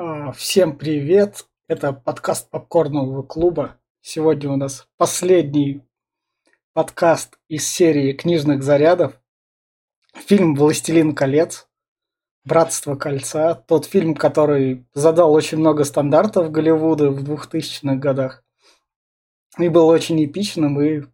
А, 0.00 0.30
Всем 0.30 0.78
привет! 0.78 1.48
Это 1.66 1.92
подкаст 1.92 2.48
Попкорнового 2.50 3.24
клуба. 3.24 3.80
Сегодня 4.00 4.48
у 4.48 4.54
нас 4.54 4.86
последний 4.96 5.82
подкаст 6.72 7.36
из 7.48 7.66
серии 7.66 8.12
книжных 8.12 8.62
зарядов. 8.62 9.20
Фильм 10.14 10.54
«Властелин 10.54 11.16
колец», 11.16 11.68
«Братство 12.44 12.94
кольца». 12.94 13.56
Тот 13.66 13.86
фильм, 13.86 14.14
который 14.14 14.86
задал 14.94 15.32
очень 15.32 15.58
много 15.58 15.82
стандартов 15.82 16.52
Голливуда 16.52 17.10
в 17.10 17.28
2000-х 17.28 17.96
годах. 17.96 18.44
И 19.58 19.68
был 19.68 19.88
очень 19.88 20.24
эпичным, 20.24 20.80
и 20.80 21.06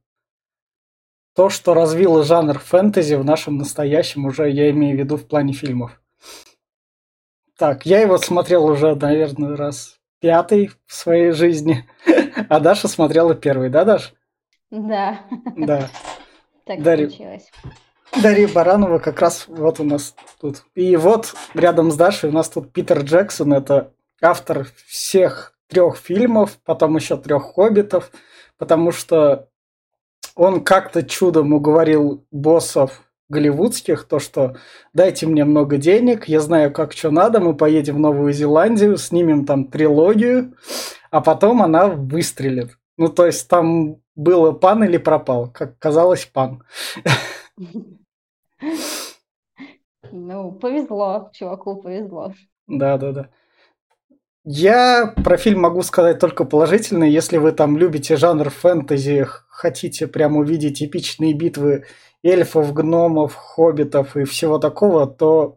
то, 1.35 1.49
что 1.49 1.73
развило 1.73 2.23
жанр 2.23 2.59
фэнтези 2.59 3.15
в 3.15 3.25
нашем 3.25 3.57
настоящем, 3.57 4.27
уже 4.27 4.51
я 4.51 4.69
имею 4.73 4.95
в 4.95 4.99
виду 4.99 5.17
в 5.17 5.27
плане 5.27 5.55
фильмов. 5.55 6.03
Так, 7.57 7.87
я 7.87 8.01
его 8.01 8.19
смотрел 8.19 8.65
уже, 8.65 8.95
наверное, 8.97 9.57
раз 9.57 9.99
пятый 10.21 10.71
в 10.87 10.95
своей 10.95 11.31
жизни, 11.33 11.89
а 12.49 12.59
Даша 12.61 12.89
смотрела 12.89 13.35
первый, 13.35 13.71
да, 13.71 13.85
Даш? 13.85 14.15
Да, 14.71 15.21
Да. 15.57 15.89
так 16.67 16.83
Дарья. 16.83 17.07
получилось. 17.07 17.51
Дарья 18.23 18.49
Баранова 18.49 18.99
как 18.99 19.21
раз 19.21 19.47
вот 19.49 19.81
у 19.81 19.85
нас 19.85 20.15
тут. 20.41 20.65
И 20.75 20.97
вот 20.97 21.35
рядом 21.55 21.91
с 21.91 21.97
Дашей 21.97 22.31
у 22.31 22.33
нас 22.33 22.49
тут 22.49 22.73
Питер 22.73 23.01
Джексон, 23.01 23.53
это 23.53 23.93
автор 24.21 24.67
всех 24.87 25.55
трех 25.69 25.97
фильмов, 25.97 26.59
потом 26.65 26.97
еще 26.97 27.17
трех 27.17 27.43
хоббитов, 27.55 28.11
потому 28.59 28.93
что 28.93 29.49
он 30.35 30.65
как-то 30.65 31.03
чудом 31.03 31.53
уговорил 31.53 32.25
боссов 32.31 33.04
голливудских, 33.29 34.05
то 34.05 34.19
что 34.19 34.57
дайте 34.93 35.27
мне 35.27 35.45
много 35.45 35.77
денег, 35.77 36.29
я 36.29 36.41
знаю, 36.41 36.73
как 36.73 36.93
что 36.93 37.11
надо, 37.11 37.41
мы 37.41 37.55
поедем 37.55 37.97
в 37.97 38.01
Новую 38.01 38.33
Зеландию, 38.33 38.97
снимем 38.97 39.47
там 39.47 39.67
трилогию, 39.67 40.55
а 41.11 41.21
потом 41.21 41.63
она 41.63 41.89
выстрелит. 41.89 42.79
Ну, 42.97 43.09
то 43.09 43.27
есть 43.27 43.49
там 43.49 43.97
было 44.15 44.53
пан 44.53 44.85
или 44.85 44.99
пропал, 44.99 45.51
как 45.51 45.79
казалось, 45.79 46.27
пан. 46.27 46.63
Ну, 50.17 50.53
повезло, 50.53 51.31
чуваку 51.33 51.83
повезло. 51.83 52.35
Да, 52.69 52.99
да, 52.99 53.13
да. 53.13 53.31
Я 54.45 55.15
про 55.25 55.39
фильм 55.39 55.63
могу 55.63 55.83
сказать 55.83 56.19
только 56.19 56.45
положительно. 56.45 57.05
Если 57.05 57.39
вы 57.39 57.53
там 57.53 57.79
любите 57.79 58.17
жанр 58.17 58.51
фэнтези, 58.51 59.27
хотите 59.49 60.07
прям 60.07 60.37
увидеть 60.37 60.83
эпичные 60.83 61.33
битвы 61.33 61.87
эльфов, 62.23 62.75
гномов, 62.75 63.35
хоббитов 63.35 64.17
и 64.19 64.25
всего 64.25 64.59
такого, 64.59 65.07
то 65.07 65.57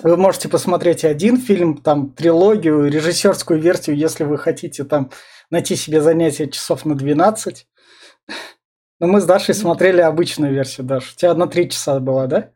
вы 0.00 0.16
можете 0.16 0.48
посмотреть 0.48 1.04
один 1.04 1.38
фильм, 1.38 1.76
там 1.76 2.10
трилогию, 2.10 2.88
режиссерскую 2.88 3.60
версию, 3.60 3.96
если 3.96 4.22
вы 4.22 4.38
хотите 4.38 4.84
там 4.84 5.10
найти 5.50 5.74
себе 5.74 6.00
занятие 6.00 6.48
часов 6.48 6.84
на 6.84 6.94
12. 6.94 7.66
Но 9.00 9.06
мы 9.08 9.20
с 9.20 9.26
Дашей 9.26 9.56
смотрели 9.56 10.00
обычную 10.00 10.52
версию, 10.52 10.86
Даш. 10.86 11.12
У 11.12 11.16
тебя 11.16 11.34
на 11.34 11.48
три 11.48 11.68
часа 11.68 11.98
была, 11.98 12.28
да? 12.28 12.52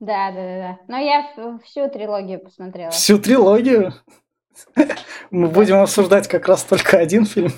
Да, 0.00 0.30
да, 0.30 0.34
да, 0.34 0.58
да. 0.58 0.78
Но 0.88 0.96
я 0.96 1.58
всю 1.62 1.90
трилогию 1.90 2.40
посмотрела. 2.40 2.90
Всю 2.90 3.18
трилогию? 3.18 3.92
Мы 5.30 5.48
будем 5.48 5.76
обсуждать 5.80 6.28
как 6.28 6.48
раз 6.48 6.64
только 6.64 6.98
один 6.98 7.24
фильм. 7.26 7.52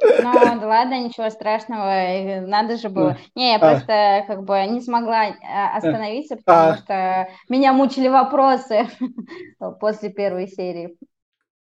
Ну, 0.00 0.32
да 0.32 0.60
ладно, 0.62 1.02
ничего 1.02 1.28
страшного, 1.28 1.90
э, 1.90 2.40
надо 2.40 2.76
же 2.76 2.88
было. 2.88 3.18
Не, 3.34 3.50
я 3.52 3.56
А. 3.56 3.58
просто 3.58 4.24
как 4.28 4.44
бы 4.44 4.64
не 4.66 4.80
смогла 4.80 5.26
э, 5.26 5.34
остановиться, 5.74 6.36
потому 6.36 6.70
А. 6.70 6.76
что 6.76 7.28
меня 7.48 7.72
мучили 7.72 8.06
вопросы 8.06 8.88
после 9.80 10.10
первой 10.10 10.46
серии. 10.46 10.96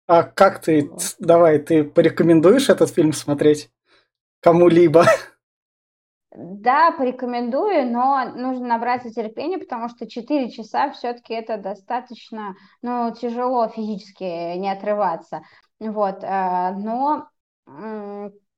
А 0.07 0.23
как 0.25 0.61
ты, 0.61 0.91
давай, 1.19 1.61
ты 1.61 1.83
порекомендуешь 1.85 2.69
этот 2.69 2.91
фильм 2.91 3.13
смотреть 3.15 3.71
кому-либо? 4.41 5.07
Да, 6.33 6.93
порекомендую, 6.93 7.91
но 7.91 8.25
нужно 8.37 8.69
набраться 8.69 9.11
терпения, 9.11 9.59
потому 9.59 9.89
что 9.89 10.09
4 10.09 10.49
часа 10.51 10.91
все-таки 10.93 11.35
это 11.35 11.57
достаточно, 11.59 12.55
ну, 12.83 13.13
тяжело 13.15 13.67
физически 13.69 14.57
не 14.57 14.71
отрываться. 14.71 15.43
Вот, 15.81 16.23
э, 16.23 16.73
но 16.77 17.27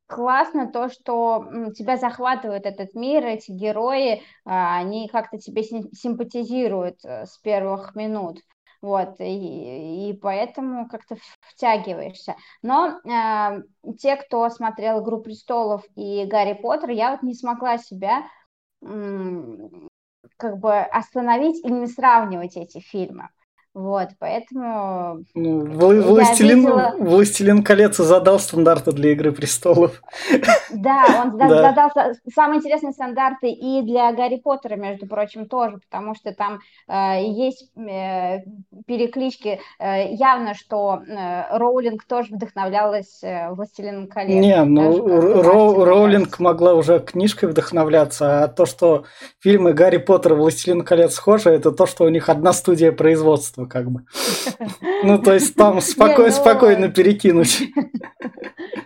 классно 0.07 0.71
то, 0.71 0.89
что 0.91 1.47
тебя 1.77 1.97
захватывает 1.97 2.67
этот 2.67 2.95
мир, 2.95 3.25
эти 3.25 3.51
герои, 3.51 4.23
а, 4.45 4.77
они 4.79 5.09
как-то 5.09 5.39
тебе 5.39 5.63
сим- 5.63 5.91
симпатизируют 5.93 6.99
э, 7.05 7.27
с 7.27 7.39
первых 7.39 7.95
минут. 7.95 8.39
Вот, 8.83 9.15
и, 9.21 10.11
и 10.11 10.13
поэтому 10.15 10.89
как-то 10.89 11.17
втягиваешься. 11.41 12.35
Но 12.63 12.99
э, 13.05 13.63
те, 13.99 14.17
кто 14.17 14.51
смотрел 14.51 15.03
«Игру 15.03 15.23
престолов» 15.23 15.85
и 15.95 16.27
«Гарри 16.27 16.55
Поттер», 16.55 16.91
я 16.91 17.13
вот 17.13 17.23
не 17.23 17.35
смогла 17.35 17.79
себя 17.79 18.25
как 20.37 20.59
бы 20.59 20.81
остановить 20.81 21.65
и 21.65 21.71
не 21.71 21.87
сравнивать 21.87 22.57
эти 22.57 22.81
фильмы. 22.81 23.29
Вот, 23.75 24.09
поэтому 24.19 25.25
Ну, 25.35 25.93
Я 25.95 26.03
Властелин, 26.03 26.59
видела- 26.59 26.95
Властелин 26.99 27.63
колец 27.65 27.97
задал 27.97 28.39
стандарты 28.39 28.93
для 28.93 29.13
Игры 29.13 29.33
престолов. 29.33 30.03
Да, 30.71 31.05
он 31.25 31.33
за- 31.33 31.39
Да. 31.49 31.63
задал 31.63 31.89
са- 31.97 32.15
самые 32.35 32.59
интересные 32.59 32.93
стандарты 32.93 33.51
и 33.51 33.81
для 33.83 34.13
Гарри 34.13 34.37
Поттера, 34.37 34.77
между 34.77 35.07
прочим, 35.07 35.47
тоже, 35.47 35.79
потому 35.79 36.15
что 36.15 36.33
там 36.35 36.61
э, 36.89 37.23
есть 37.25 37.71
э, 37.79 38.41
переклички. 38.87 39.59
Э, 39.79 40.13
явно, 40.13 40.55
что 40.55 41.01
э, 41.09 41.57
Роулинг 41.57 42.05
тоже 42.05 42.35
вдохновлялась 42.35 43.21
э, 43.23 43.51
«Властелином 43.55 44.07
колец». 44.09 44.35
Не, 44.45 44.63
ну 44.65 45.07
Ро- 45.43 45.85
Роулинг 45.85 46.39
могла 46.41 46.75
уже 46.75 47.01
книжкой 47.01 47.49
вдохновляться, 47.49 48.45
а 48.45 48.49
то, 48.49 48.67
что 48.67 49.05
фильмы 49.41 49.73
Гарри 49.73 49.97
Поттер 49.99 50.33
и 50.33 50.37
Властелин 50.37 50.83
колец 50.83 51.15
схожи, 51.15 51.49
это 51.51 51.73
то, 51.73 51.87
что 51.87 52.05
у 52.05 52.09
них 52.11 52.29
одна 52.29 52.53
студия 52.53 52.93
производства, 52.93 53.62
как 53.67 53.91
бы. 53.91 54.05
Ну, 55.03 55.19
то 55.19 55.35
есть 55.35 55.55
там 55.55 55.77
ну- 55.77 55.81
спокойно 55.81 56.89
перекинуть. 56.89 57.63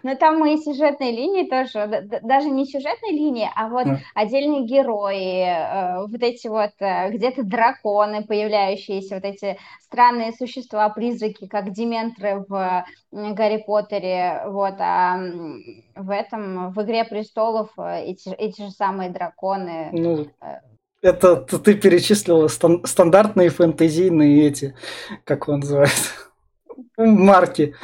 Но 0.02 0.14
там 0.14 0.46
и 0.46 0.56
сюжетные 0.56 1.10
линии 1.10 1.48
тоже, 1.48 2.08
даже 2.22 2.48
не 2.48 2.64
сюжетные 2.64 3.10
линии, 3.10 3.50
а 3.56 3.68
вот 3.68 3.86
отдельные 4.14 4.64
герои, 4.64 5.42
э, 5.42 6.06
вот 6.06 6.22
эти 6.22 6.46
вот 6.46 6.70
э, 6.78 7.10
где-то 7.10 7.42
драконы 7.42 8.22
появляющиеся, 8.22 9.16
вот 9.16 9.24
эти 9.24 9.58
странные 9.80 10.32
существа, 10.32 10.88
призраки, 10.90 11.48
как 11.48 11.72
дементры 11.72 12.44
в 12.48 12.84
Гарри 13.10 13.64
Поттере, 13.66 14.42
вот, 14.46 14.74
а 14.78 15.18
в 15.96 16.10
этом, 16.10 16.70
в 16.70 16.82
«Игре 16.82 17.04
престолов» 17.04 17.70
э, 17.76 18.04
эти, 18.04 18.28
эти 18.28 18.62
же 18.62 18.70
самые 18.70 19.10
драконы. 19.10 19.88
Ну, 19.90 20.26
это 21.02 21.36
ты 21.36 21.74
перечислила 21.74 22.48
стан- 22.48 22.84
стандартные 22.84 23.50
фэнтезийные 23.50 24.46
эти, 24.48 24.74
как 25.24 25.48
он 25.48 25.60
называется, 25.60 26.10
марки. 26.96 27.74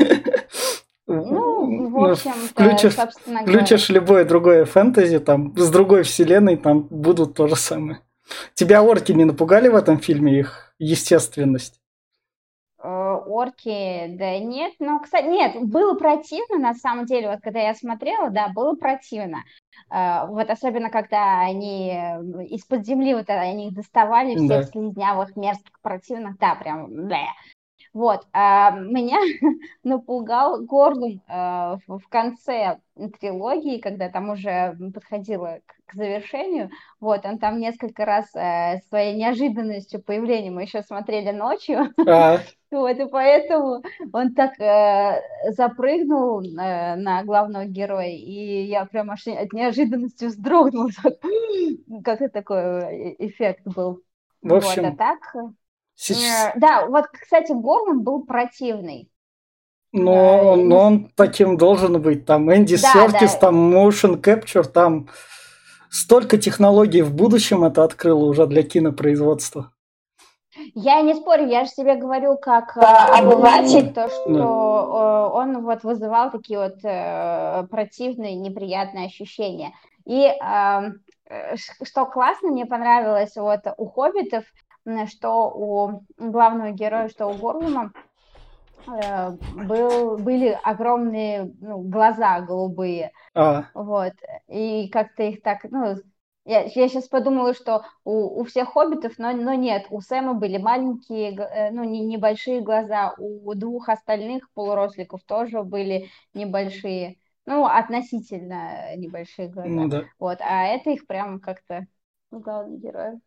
Ну, 1.07 1.89
в 1.89 1.91
Ну, 1.91 2.11
общем-то, 2.13 2.47
включишь, 2.49 2.95
собственно 2.95 3.43
говоря. 3.43 3.59
включишь 3.65 3.89
любое 3.91 4.25
другое 4.25 4.65
фэнтези, 4.65 5.19
там, 5.19 5.57
с 5.57 5.69
другой 5.71 6.05
вселенной, 6.05 6.57
там 6.57 6.83
будут 6.83 7.35
то 7.35 7.49
же 7.49 7.57
самое. 7.57 8.01
Тебя 8.55 8.83
орки 8.83 9.13
не 9.13 9.25
напугали 9.25 9.69
в 9.69 9.75
этом 9.77 9.99
фильме, 9.99 10.39
их 10.39 10.75
естественность? 10.79 11.81
Э, 12.83 12.89
орки, 12.89 14.07
да 14.17 14.39
нет, 14.39 14.73
ну, 14.79 15.01
кстати, 15.01 15.27
нет, 15.27 15.53
было 15.69 15.95
противно, 15.95 16.59
на 16.59 16.75
самом 16.75 17.05
деле, 17.07 17.31
вот 17.31 17.41
когда 17.43 17.61
я 17.61 17.75
смотрела, 17.75 18.31
да, 18.31 18.49
было 18.49 18.75
противно, 18.75 19.39
вот 20.29 20.49
особенно, 20.51 20.91
когда 20.91 21.41
они 21.41 21.91
э, 21.93 22.45
из-под 22.47 22.87
земли 22.87 23.15
вот 23.15 23.29
они 23.31 23.69
их 23.69 23.75
доставали, 23.75 24.37
всех 24.37 24.49
Да. 24.49 24.63
слизнявых, 24.65 25.37
мерзких, 25.37 25.81
противных, 25.83 26.39
да, 26.39 26.55
прям, 26.55 26.87
бля. 27.07 27.29
Вот, 27.93 28.27
а 28.33 28.71
меня 28.71 29.19
напугал 29.85 30.63
Горлум 30.65 31.21
э, 31.29 31.77
в 31.87 31.99
в 31.99 32.09
конце 32.09 32.79
трилогии, 33.21 33.79
когда 33.81 34.09
там 34.09 34.31
уже 34.31 34.77
подходило 34.95 35.61
к, 35.67 35.93
к 35.93 35.95
завершению, 35.95 36.71
вот, 37.01 37.25
он 37.27 37.39
там 37.39 37.59
несколько 37.59 38.05
раз 38.07 38.35
э, 38.35 38.81
своей 38.89 39.17
неожиданностью 39.17 40.03
появления, 40.03 40.51
мы 40.51 40.63
еще 40.63 40.83
смотрели 40.83 41.33
ночью, 41.33 41.93
А, 42.07 42.39
вот, 42.73 42.99
и 42.99 43.07
поэтому 43.07 43.83
он 44.13 44.35
так 44.35 44.59
э, 44.61 45.21
запрыгнул 45.53 46.41
э, 46.43 46.97
на 46.97 47.23
главного 47.25 47.65
героя, 47.67 48.09
и 48.11 48.65
я 48.65 48.85
прям 48.87 49.11
аж 49.11 49.27
от 49.27 49.53
неожиданности 49.53 50.25
вздрогнула. 50.27 50.91
Как 52.05 52.21
это 52.21 52.29
такой 52.33 52.59
э, 52.59 53.15
эффект 53.19 53.63
был. 53.65 54.01
В 54.43 54.49
Вот, 54.49 54.65
общем, 54.65 54.87
а 54.87 54.97
так... 54.97 55.19
сейчас- 55.95 56.55
э, 56.55 56.59
Да, 56.59 56.87
вот, 56.87 57.07
кстати, 57.09 57.53
Горман 57.53 58.03
был 58.03 58.25
противный. 58.25 59.09
но, 59.93 60.57
но 60.57 60.79
он 60.79 61.11
таким 61.15 61.57
должен 61.57 62.01
быть. 62.01 62.25
Там 62.27 62.53
Энди 62.53 62.77
Да, 62.81 62.93
Серкис, 62.93 63.33
да. 63.35 63.39
там 63.39 63.75
motion 63.75 64.21
capture, 64.21 64.65
там 64.65 65.09
столько 65.91 66.39
технологий 66.39 67.03
в 67.03 67.15
будущем 67.15 67.65
это 67.65 67.85
открыло 67.85 68.25
уже 68.25 68.47
для 68.47 68.63
кинопроизводства. 68.63 69.73
Я 70.75 71.01
не 71.03 71.15
спорю, 71.15 71.47
я 71.47 71.65
же 71.65 71.71
тебе 71.71 71.95
говорю 71.95 72.37
как 72.37 72.77
обыватель, 72.77 73.93
то, 73.93 74.09
что 74.09 74.29
да. 74.29 75.29
он 75.29 75.63
вот 75.63 75.83
вызывал 75.83 76.31
такие 76.31 76.59
вот 76.59 76.81
противные, 77.69 78.35
неприятные 78.35 79.07
ощущения. 79.07 79.73
И 80.05 80.33
что 81.85 82.07
классно, 82.07 82.51
мне 82.51 82.67
понравилось 82.67 83.37
вот 83.37 83.61
у 83.77 83.87
хоббитов, 83.87 84.45
что 85.09 85.49
у 85.49 86.03
главного 86.19 86.71
героя, 86.71 87.09
что 87.09 87.27
у 87.27 87.35
Горлума, 87.35 87.93
Э, 88.87 89.31
был, 89.55 90.19
были 90.19 90.59
огромные 90.63 91.53
ну, 91.61 91.79
глаза 91.83 92.41
голубые. 92.41 93.13
А. 93.35 93.65
Вот. 93.75 94.13
И 94.49 94.89
как-то 94.89 95.23
их 95.25 95.43
так, 95.43 95.65
ну, 95.71 95.97
я, 96.45 96.63
я 96.63 96.89
сейчас 96.89 97.09
подумала, 97.09 97.55
что 97.55 97.85
у, 98.05 98.41
у 98.41 98.45
всех 98.45 98.71
хоббитов, 98.71 99.13
но, 99.19 99.33
но 99.33 99.55
нет, 99.55 99.87
у 99.91 100.01
Сэма 100.01 100.35
были 100.35 100.59
маленькие, 100.59 101.37
э, 101.37 101.71
ну, 101.71 101.85
не, 101.85 102.01
небольшие 102.01 102.61
глаза, 102.61 103.15
у 103.19 103.55
двух 103.55 103.89
остальных 103.89 104.51
полуросликов 104.53 105.23
тоже 105.25 105.63
были 105.63 106.11
небольшие, 106.35 107.19
ну, 107.47 107.65
относительно 107.65 108.97
небольшие 108.97 109.49
глаза. 109.49 109.69
Ну, 109.69 109.89
да. 109.89 110.05
Вот, 110.19 110.39
а 110.41 110.65
это 110.65 110.91
их 110.91 111.07
прям 111.07 111.39
как-то 111.39 111.87
ну, 112.33 112.41
главный 112.41 112.79
герой. 112.79 113.21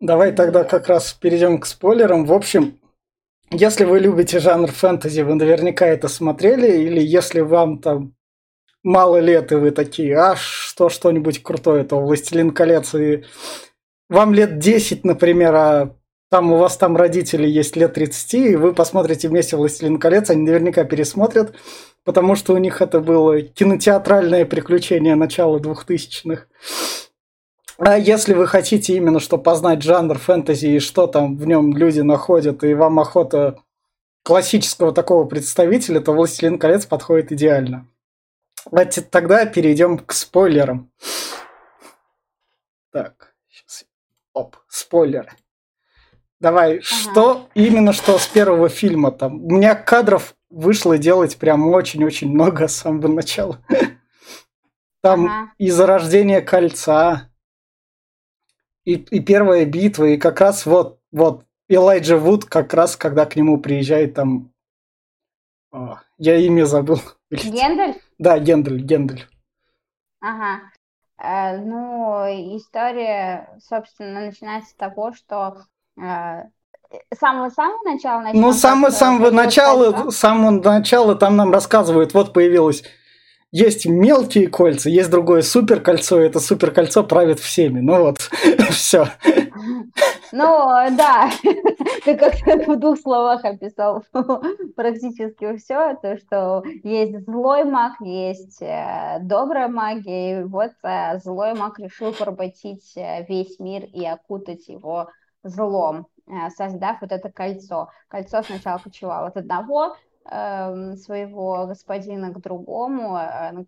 Давай 0.00 0.32
тогда 0.32 0.64
как 0.64 0.88
раз 0.88 1.12
перейдем 1.12 1.60
к 1.60 1.66
спойлерам. 1.66 2.24
В 2.24 2.32
общем, 2.32 2.80
если 3.50 3.84
вы 3.84 4.00
любите 4.00 4.40
жанр 4.40 4.72
фэнтези, 4.72 5.20
вы 5.20 5.36
наверняка 5.36 5.86
это 5.86 6.08
смотрели, 6.08 6.82
или 6.82 7.00
если 7.00 7.40
вам 7.40 7.78
там 7.78 8.15
мало 8.86 9.18
лет, 9.18 9.50
и 9.50 9.56
вы 9.56 9.72
такие, 9.72 10.16
а 10.16 10.36
что, 10.36 10.88
что-нибудь 10.88 11.42
крутое, 11.42 11.82
то 11.82 12.00
«Властелин 12.00 12.52
колец», 12.52 12.94
и 12.94 13.24
вам 14.08 14.32
лет 14.32 14.58
10, 14.58 15.04
например, 15.04 15.54
а 15.54 15.96
там 16.30 16.52
у 16.52 16.56
вас 16.56 16.76
там 16.76 16.96
родители 16.96 17.48
есть 17.48 17.74
лет 17.74 17.94
30, 17.94 18.34
и 18.34 18.56
вы 18.56 18.72
посмотрите 18.72 19.28
вместе 19.28 19.56
«Властелин 19.56 19.98
колец», 19.98 20.30
они 20.30 20.42
наверняка 20.42 20.84
пересмотрят, 20.84 21.52
потому 22.04 22.36
что 22.36 22.54
у 22.54 22.58
них 22.58 22.80
это 22.80 23.00
было 23.00 23.42
кинотеатральное 23.42 24.46
приключение 24.46 25.16
начала 25.16 25.58
2000-х. 25.58 26.44
А 27.78 27.98
если 27.98 28.34
вы 28.34 28.46
хотите 28.46 28.94
именно 28.94 29.18
что 29.18 29.36
познать 29.36 29.82
жанр 29.82 30.16
фэнтези 30.16 30.66
и 30.66 30.78
что 30.78 31.08
там 31.08 31.36
в 31.36 31.44
нем 31.44 31.76
люди 31.76 32.00
находят, 32.00 32.62
и 32.62 32.72
вам 32.74 33.00
охота 33.00 33.58
классического 34.22 34.92
такого 34.92 35.24
представителя, 35.24 35.98
то 35.98 36.12
«Властелин 36.12 36.60
колец» 36.60 36.86
подходит 36.86 37.32
идеально. 37.32 37.88
Давайте 38.70 39.00
тогда 39.02 39.46
перейдем 39.46 39.98
к 39.98 40.12
спойлерам. 40.12 40.90
Так, 42.90 43.34
сейчас. 43.48 43.86
Оп, 44.32 44.56
спойлеры. 44.68 45.32
Давай, 46.40 46.78
ага. 46.78 46.82
что 46.82 47.48
именно 47.54 47.92
что 47.92 48.18
с 48.18 48.26
первого 48.26 48.68
фильма 48.68 49.12
там? 49.12 49.44
У 49.44 49.50
меня 49.52 49.74
кадров 49.74 50.34
вышло 50.50 50.98
делать 50.98 51.38
прям 51.38 51.68
очень-очень 51.68 52.28
много 52.28 52.68
с 52.68 52.76
самого 52.76 53.08
начала. 53.08 53.58
Там 55.00 55.26
ага. 55.26 55.52
и 55.58 55.70
зарождение 55.70 56.40
кольца, 56.40 57.30
и, 58.84 58.94
и 58.94 59.20
первая 59.20 59.64
битва, 59.64 60.06
и 60.06 60.16
как 60.16 60.40
раз 60.40 60.66
вот, 60.66 61.00
вот 61.12 61.44
Элайджа 61.68 62.16
Вуд, 62.16 62.44
как 62.44 62.74
раз 62.74 62.96
когда 62.96 63.26
к 63.26 63.36
нему 63.36 63.58
приезжает 63.58 64.14
там... 64.14 64.52
О, 65.72 66.00
я 66.18 66.36
имя 66.36 66.64
забыл. 66.64 67.00
Гендель? 67.30 68.00
Да, 68.18 68.38
Гендель, 68.38 68.80
Гендель. 68.82 69.26
Ага. 70.20 70.62
Э, 71.18 71.58
ну, 71.58 72.24
история, 72.56 73.58
собственно, 73.60 74.26
начинается 74.26 74.70
с 74.70 74.74
того, 74.74 75.12
что 75.12 75.64
э, 75.98 76.42
с 77.14 77.18
самого-самого 77.18 77.82
начала 77.84 78.22
начнем, 78.22 78.40
Ну, 78.40 78.52
самого 78.52 78.90
самого 78.90 79.30
начала, 79.30 80.10
с 80.10 80.16
самого 80.16 80.50
начала 80.50 81.14
там 81.14 81.36
нам 81.36 81.52
рассказывают, 81.52 82.14
вот 82.14 82.32
появилась 82.32 82.82
есть 83.52 83.86
мелкие 83.86 84.48
кольца, 84.48 84.90
есть 84.90 85.10
другое 85.10 85.42
супер 85.42 85.80
кольцо, 85.80 86.20
и 86.20 86.26
это 86.26 86.40
супер 86.40 86.72
кольцо 86.72 87.02
правит 87.02 87.40
всеми. 87.40 87.80
Ну 87.80 88.02
вот, 88.02 88.18
все. 88.70 89.08
Ну, 90.32 90.68
да, 90.96 91.30
ты 92.04 92.16
как-то 92.16 92.72
в 92.72 92.78
двух 92.78 92.98
словах 92.98 93.44
описал 93.44 94.04
практически 94.76 95.56
все, 95.56 95.96
то, 96.00 96.16
что 96.18 96.62
есть 96.82 97.24
злой 97.24 97.64
маг, 97.64 97.94
есть 98.00 98.60
э, 98.60 99.18
добрая 99.20 99.68
магия, 99.68 100.40
и 100.40 100.44
вот 100.44 100.72
э, 100.82 101.18
злой 101.18 101.54
маг 101.54 101.78
решил 101.78 102.12
поработить 102.12 102.96
э, 102.96 103.24
весь 103.28 103.58
мир 103.58 103.84
и 103.84 104.04
окутать 104.04 104.68
его 104.68 105.08
злом, 105.42 106.08
создав 106.56 107.00
вот 107.00 107.12
это 107.12 107.30
кольцо. 107.30 107.88
Кольцо 108.08 108.42
сначала 108.42 108.78
кочевало 108.78 109.28
от 109.28 109.36
одного 109.36 109.96
Эм, 110.28 110.96
своего 110.96 111.66
господина 111.66 112.32
к 112.32 112.40
другому. 112.40 113.16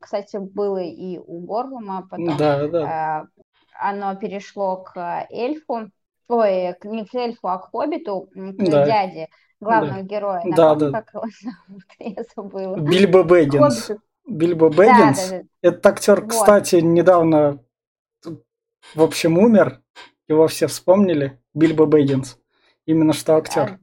Кстати, 0.01 0.39
было 0.39 0.79
и 0.79 1.19
у 1.19 1.41
Горлума, 1.41 2.09
потом 2.11 2.37
да, 2.37 2.67
да. 2.67 3.27
Оно 3.81 4.17
перешло 4.17 4.79
к 4.79 5.27
эльфу, 5.31 5.91
ой, 6.29 6.75
не 6.85 7.05
к 7.05 7.15
эльфу, 7.15 7.49
а 7.49 7.59
к 7.59 7.71
хоббиту, 7.71 8.29
к 8.33 8.57
да. 8.57 8.87
дяде 8.87 9.29
главного 9.61 10.03
да. 10.03 10.03
героя. 10.03 10.43
Да, 10.57 10.75
да. 10.75 10.91
Как 10.93 11.15
его 11.15 11.25
зовут? 11.43 11.83
Я 11.99 12.23
забыла. 12.37 12.77
Бильбо 12.79 13.23
Бэггинс. 13.23 13.91
Бильбо 14.27 14.69
Бэггинс. 14.69 15.31
Да, 15.31 15.37
да, 15.37 15.43
да. 15.43 15.49
Этот 15.63 15.87
актер, 15.87 16.21
вот. 16.21 16.31
кстати, 16.31 16.77
недавно, 16.77 17.65
в 18.95 19.03
общем, 19.03 19.39
умер. 19.39 19.83
Его 20.29 20.47
все 20.47 20.67
вспомнили. 20.67 21.41
Бильбо 21.55 21.87
Бэггинс. 21.87 22.39
Именно 22.87 23.13
что 23.13 23.37
актер. 23.37 23.79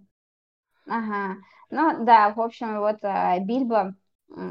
Ага. 0.88 1.38
Ну 1.72 2.06
да, 2.06 2.32
в 2.34 2.40
общем, 2.40 2.80
вот 2.80 2.98
а, 3.02 3.40
Бильбо 3.40 3.96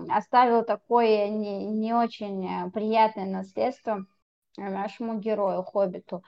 оставил 0.09 0.65
такое 0.65 1.29
не, 1.29 1.65
не 1.65 1.93
очень 1.93 2.47
э, 2.47 2.71
приятное 2.71 3.27
наследство 3.27 4.07
нашему 4.57 5.19
герою, 5.19 5.63
Хоббиту. 5.63 6.23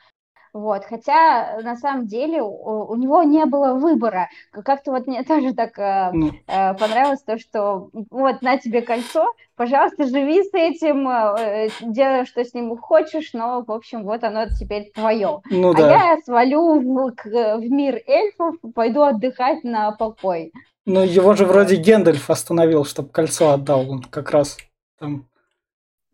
Вот, 0.56 0.86
хотя 0.86 1.60
на 1.62 1.76
самом 1.76 2.06
деле 2.06 2.40
у, 2.40 2.86
у 2.88 2.96
него 2.96 3.22
не 3.24 3.44
было 3.44 3.74
выбора. 3.74 4.30
Как-то 4.50 4.90
вот 4.90 5.06
мне 5.06 5.22
тоже 5.28 5.52
так 5.52 5.78
э, 5.78 6.10
ну. 6.14 6.32
э, 6.46 6.72
понравилось 6.74 7.20
то, 7.22 7.38
что 7.38 7.90
вот 8.10 8.40
на 8.40 8.56
тебе 8.56 8.80
кольцо, 8.80 9.26
пожалуйста, 9.54 10.06
живи 10.06 10.42
с 10.42 10.54
этим, 10.54 11.06
э, 11.10 11.68
делай, 11.82 12.24
что 12.24 12.42
с 12.42 12.54
ним 12.54 12.74
хочешь, 12.78 13.34
но, 13.34 13.62
в 13.66 13.70
общем, 13.70 14.04
вот 14.04 14.24
оно 14.24 14.46
теперь 14.48 14.90
твое. 14.94 15.42
Ну, 15.50 15.70
а 15.72 15.74
да. 15.74 15.90
я 15.90 16.18
свалю 16.24 16.80
в, 16.80 17.12
к, 17.14 17.26
в 17.26 17.70
мир 17.70 18.00
эльфов, 18.06 18.54
пойду 18.74 19.02
отдыхать 19.02 19.62
на 19.62 19.92
покой. 19.92 20.52
Ну, 20.86 21.04
его 21.04 21.34
же 21.34 21.44
вроде 21.44 21.76
Гендальф 21.76 22.30
остановил, 22.30 22.86
чтобы 22.86 23.10
кольцо 23.10 23.50
отдал. 23.50 23.90
Он 23.90 24.02
как 24.02 24.30
раз 24.30 24.56
там... 24.98 25.26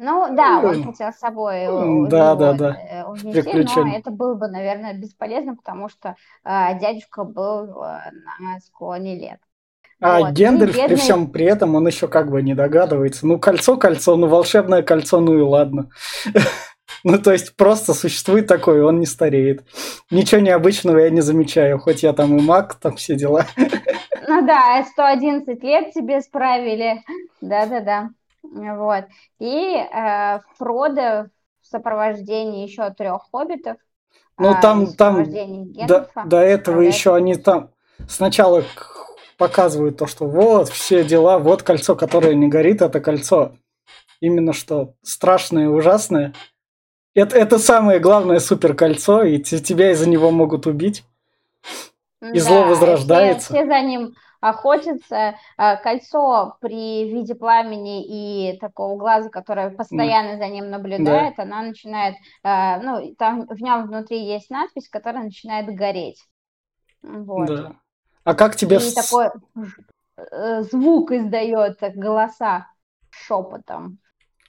Ну, 0.05 0.35
да, 0.35 0.61
он 0.65 0.79
ну, 0.79 0.85
хотел 0.87 1.13
с 1.13 1.19
собой 1.19 2.09
да, 2.09 2.35
да, 2.35 2.55
да. 2.55 2.77
Э, 2.91 3.05
унести, 3.05 3.79
но 3.79 3.97
это 3.97 4.11
было 4.11 4.35
бы, 4.35 4.49
наверное, 4.49 4.95
бесполезно, 4.95 5.55
потому 5.55 5.89
что 5.89 6.17
э, 6.45 6.77
дядюшка 6.81 7.23
был 7.23 7.85
э, 7.85 8.11
на 8.41 8.59
склоне 8.67 9.15
лет. 9.15 9.39
А 10.01 10.19
вот. 10.19 10.33
Гендальф 10.33 10.75
бедный... 10.75 10.89
при 10.89 10.97
всем 10.97 11.31
при 11.31 11.47
этом, 11.47 11.77
он 11.77 11.87
еще 11.87 12.09
как 12.09 12.33
бы 12.33 12.43
не 12.43 12.55
догадывается. 12.55 13.29
Ну, 13.29 13.39
кольцо, 13.39 13.77
кольцо, 13.77 14.17
ну, 14.17 14.27
волшебное 14.27 14.83
кольцо, 14.83 15.21
ну 15.21 15.39
и 15.39 15.41
ладно. 15.41 15.89
Ну, 17.05 17.19
то 17.19 17.33
есть 17.33 17.57
просто 17.57 17.95
существует 17.95 18.47
такое, 18.47 18.85
он 18.85 19.01
не 19.01 19.07
стареет. 19.07 19.65
Ничего 20.11 20.41
необычного 20.41 20.99
я 20.99 21.11
не 21.11 21.21
замечаю, 21.21 21.81
хоть 21.81 22.05
я 22.05 22.13
там 22.13 22.37
и 22.37 22.41
маг, 22.41 22.75
там 22.75 22.95
все 22.95 23.17
дела. 23.17 23.47
Ну 23.57 24.47
да, 24.47 24.85
111 24.93 25.63
лет 25.65 25.93
тебе 25.93 26.21
справили. 26.21 27.03
Да-да-да. 27.41 28.11
Вот. 28.43 29.05
И 29.39 29.77
э, 29.77 30.41
Фродо 30.59 31.31
в 31.61 31.67
сопровождении 31.67 32.67
еще 32.67 32.91
трех 32.91 33.29
хоббитов. 33.31 33.77
Ну 34.39 34.51
а, 34.51 34.61
там, 34.61 34.93
там 34.95 35.25
до, 35.25 36.09
до 36.25 36.39
этого 36.39 36.81
еще 36.81 37.15
они 37.15 37.37
там 37.37 37.71
сначала 38.09 38.65
показывают 39.39 39.99
то, 39.99 40.07
что 40.07 40.27
вот 40.27 40.69
все 40.69 41.05
дела, 41.05 41.39
вот 41.39 41.63
кольцо, 41.63 41.95
которое 41.95 42.35
не 42.35 42.49
горит, 42.49 42.83
это 42.83 43.01
кольцо. 43.01 43.53
Именно 44.21 44.53
что 44.53 44.95
страшное 45.03 45.65
и 45.65 45.69
ужасное. 45.69 46.35
Это, 47.15 47.37
это 47.37 47.59
самое 47.59 47.99
главное 47.99 48.39
супер 48.39 48.75
кольцо, 48.75 49.23
и 49.23 49.39
тебя 49.39 49.93
из-за 49.93 50.09
него 50.09 50.31
могут 50.31 50.67
убить. 50.67 51.05
И 52.23 52.39
да, 52.39 52.41
зло 52.41 52.63
возрождается. 52.65 53.47
Все, 53.47 53.55
все 53.55 53.67
за 53.67 53.81
ним 53.81 54.15
охотятся. 54.41 55.35
А, 55.57 55.77
кольцо 55.77 56.57
при 56.61 57.11
виде 57.13 57.35
пламени 57.35 58.05
и 58.05 58.59
такого 58.59 58.97
глаза, 58.97 59.29
которое 59.29 59.71
постоянно 59.71 60.39
за 60.39 60.47
ним 60.49 60.71
наблюдает, 60.71 61.35
да. 61.37 61.43
она 61.43 61.63
начинает, 61.63 62.15
а, 62.45 62.79
ну, 62.79 63.15
там 63.19 63.47
в 63.47 63.61
нем 63.61 63.89
внутри 63.89 64.25
есть 64.25 64.51
надпись, 64.51 64.89
которая 64.89 65.25
начинает 65.25 65.67
гореть. 65.75 66.23
Вот. 67.03 67.47
Да. 67.47 67.73
А 68.23 68.35
как 68.35 68.55
тебе... 68.55 68.77
И 68.77 68.95
такой 68.95 69.31
э, 70.17 70.63
звук 70.63 71.11
издает 71.11 71.79
голоса 71.97 72.69
шепотом. 73.11 73.99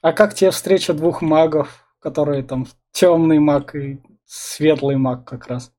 А 0.01 0.13
как 0.13 0.35
тебе 0.35 0.51
встреча 0.51 0.93
двух 0.93 1.23
магов, 1.23 1.87
которые 1.99 2.43
там 2.43 2.67
темный 2.91 3.39
маг 3.39 3.73
и 3.73 3.99
светлый 4.25 4.97
маг 4.97 5.25
как 5.25 5.47
раз? 5.47 5.72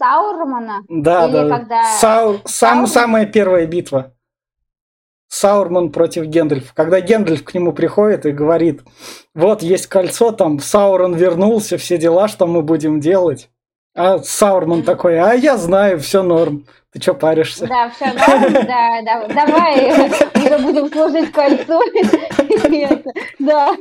Саурмана? 0.00 0.82
Да, 0.88 1.26
Или 1.26 1.32
да. 1.32 1.58
когда 1.58 1.84
Сау... 1.98 2.40
Сам, 2.46 2.86
самая 2.86 3.26
первая 3.26 3.66
битва. 3.66 4.14
Саурман 5.28 5.92
против 5.92 6.24
Гендальфа. 6.24 6.74
Когда 6.74 7.00
Гендальф 7.00 7.44
к 7.44 7.54
нему 7.54 7.72
приходит 7.72 8.24
и 8.24 8.32
говорит, 8.32 8.80
вот 9.34 9.62
есть 9.62 9.86
кольцо, 9.86 10.32
там 10.32 10.58
Саурон 10.58 11.14
вернулся, 11.14 11.76
все 11.76 11.98
дела, 11.98 12.28
что 12.28 12.46
мы 12.46 12.62
будем 12.62 12.98
делать. 12.98 13.50
А 13.94 14.18
Саурман 14.18 14.82
такой, 14.82 15.18
а 15.20 15.34
я 15.34 15.56
знаю, 15.56 16.00
все 16.00 16.22
норм. 16.22 16.64
Ты 16.92 17.00
что 17.00 17.14
паришься? 17.14 17.66
Да, 17.68 17.90
все 17.90 18.06
норм, 18.06 18.52
да, 18.52 19.02
да, 19.04 19.28
давай 19.28 20.10
уже 20.34 20.58
будем 20.58 20.90
служить 20.90 21.30
кольцу. 21.30 21.80
Да, 23.38 23.74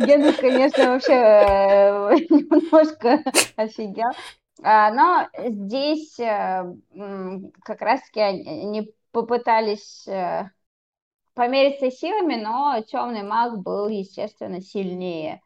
Гендальф, 0.00 0.40
конечно, 0.40 0.92
вообще 0.92 1.12
э, 1.12 2.16
немножко 2.28 3.22
офигел. 3.56 4.10
А, 4.62 4.90
Но 4.92 5.28
здесь 5.36 6.18
э, 6.18 6.64
как 7.62 7.80
раз-таки 7.80 8.20
они 8.20 8.92
попытались 9.12 10.06
э, 10.08 10.50
помериться 11.34 11.90
силами, 11.90 12.34
но 12.34 12.80
темный 12.82 13.22
маг 13.22 13.58
был, 13.62 13.88
естественно, 13.88 14.60
сильнее. 14.60 15.40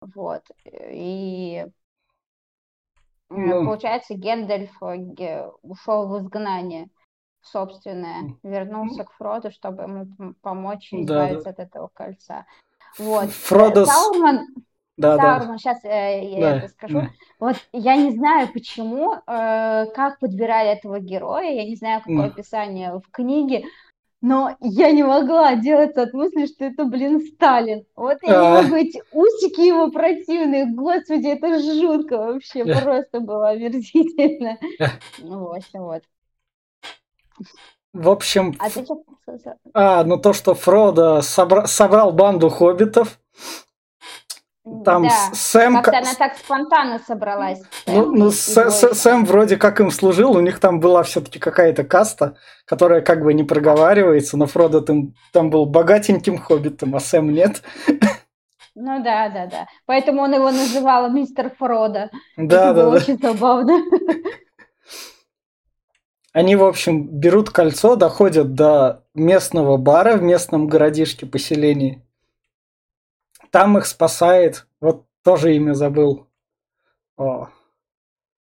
Вот. 0.00 0.42
И 0.64 1.64
э, 1.64 1.70
Ну. 3.30 3.64
получается, 3.64 4.14
Гендальф 4.14 4.76
ге- 4.80 5.50
ушел 5.62 6.08
в 6.08 6.18
изгнание 6.20 6.88
собственное, 7.40 8.36
вернулся 8.42 9.04
к 9.04 9.12
Фроду, 9.14 9.50
чтобы 9.50 9.82
ему 9.82 10.04
пом- 10.04 10.34
помочь 10.42 10.90
Да, 10.92 11.00
избавиться 11.02 11.50
от 11.50 11.58
этого 11.58 11.88
кольца. 11.92 12.46
Вот. 12.98 13.30
Фродо 13.30 13.84
с- 13.84 13.88
Саурман, 13.88 14.46
Да, 14.98 15.16
да. 15.16 15.38
Саурман, 15.38 15.58
сейчас 15.58 15.82
я 15.84 16.40
Да, 16.40 16.56
это 16.58 16.68
скажу. 16.68 17.00
да. 17.00 17.10
Вот 17.40 17.56
я 17.72 17.96
не 17.96 18.10
знаю, 18.12 18.48
почему, 18.52 19.14
э, 19.14 19.86
как 19.94 20.18
подбирали 20.20 20.70
этого 20.70 21.00
героя, 21.00 21.50
я 21.50 21.64
не 21.64 21.76
знаю, 21.76 22.00
какое 22.00 22.16
М. 22.16 22.24
описание 22.26 22.92
в 22.92 23.10
книге, 23.10 23.64
но 24.20 24.54
я 24.60 24.92
не 24.92 25.02
могла 25.02 25.48
отделаться 25.48 26.02
от 26.02 26.12
мысли, 26.12 26.46
что 26.46 26.64
это, 26.66 26.84
блин, 26.84 27.20
Сталин. 27.26 27.84
Вот 27.96 28.18
я 28.22 28.28
не 28.28 28.34
А. 28.58 28.62
могу, 28.62 28.76
эти 28.76 29.02
усики 29.12 29.60
его 29.66 29.90
противные, 29.90 30.66
господи, 30.66 31.26
это 31.26 31.58
жутко 31.60 32.18
вообще, 32.18 32.64
Да. 32.64 32.80
просто 32.80 33.20
было 33.20 33.48
омерзительно. 33.48 34.58
Да. 34.78 34.90
Ну, 35.18 35.46
в 35.46 35.52
общем, 35.52 35.82
вот. 35.84 36.02
В 37.92 38.08
общем, 38.08 38.54
А 38.58 38.70
ты 38.70 38.86
а, 39.74 40.04
ну 40.04 40.16
то, 40.18 40.32
что 40.32 40.54
Фродо 40.54 41.18
собра- 41.18 41.66
собрал 41.66 42.12
банду 42.12 42.48
хоббитов, 42.48 43.18
там 44.84 45.02
Да, 45.04 45.10
Сэм... 45.34 45.74
как-то 45.76 45.90
ка- 45.90 45.98
она 45.98 46.14
так 46.14 46.36
спонтанно 46.36 46.98
собралась. 47.06 47.60
Ну, 47.86 48.04
Сэм 48.04 48.14
ну 48.14 48.28
и 48.28 48.30
С- 48.30 48.54
двое 48.54 48.70
С- 48.70 48.80
там. 48.80 48.94
Сэм 48.94 49.24
вроде 49.24 49.56
как 49.56 49.80
им 49.80 49.90
служил, 49.90 50.32
у 50.36 50.40
них 50.40 50.60
там 50.60 50.78
была 50.80 51.02
все-таки 51.02 51.38
какая-то 51.38 51.82
каста, 51.84 52.36
которая 52.64 53.00
как 53.00 53.22
бы 53.22 53.34
не 53.34 53.42
проговаривается, 53.44 54.36
но 54.36 54.46
Фродо 54.46 54.80
там, 54.80 55.14
там 55.32 55.50
был 55.50 55.66
богатеньким 55.66 56.38
хоббитом, 56.38 56.94
а 56.94 57.00
Сэм 57.00 57.30
нет. 57.32 57.62
Ну 58.74 59.02
да, 59.02 59.28
да, 59.28 59.46
да. 59.46 59.66
Поэтому 59.84 60.22
он 60.22 60.32
его 60.32 60.50
называл 60.50 61.10
мистер 61.10 61.50
Фродо. 61.58 62.08
Да, 62.36 62.70
Это 62.70 62.74
да, 62.74 62.74
было 62.74 62.90
да. 62.92 62.96
очень 62.98 63.18
забавно. 63.18 63.82
Они, 66.32 66.56
в 66.56 66.64
общем, 66.64 67.06
берут 67.08 67.50
кольцо, 67.50 67.94
доходят 67.96 68.54
до 68.54 69.04
местного 69.14 69.76
бара 69.76 70.16
в 70.16 70.22
местном 70.22 70.66
городишке 70.66 71.26
поселении. 71.26 72.02
Там 73.52 73.78
их 73.78 73.86
спасает, 73.86 74.66
вот 74.80 75.06
тоже 75.22 75.54
имя 75.54 75.74
забыл. 75.74 76.26
О, 77.16 77.48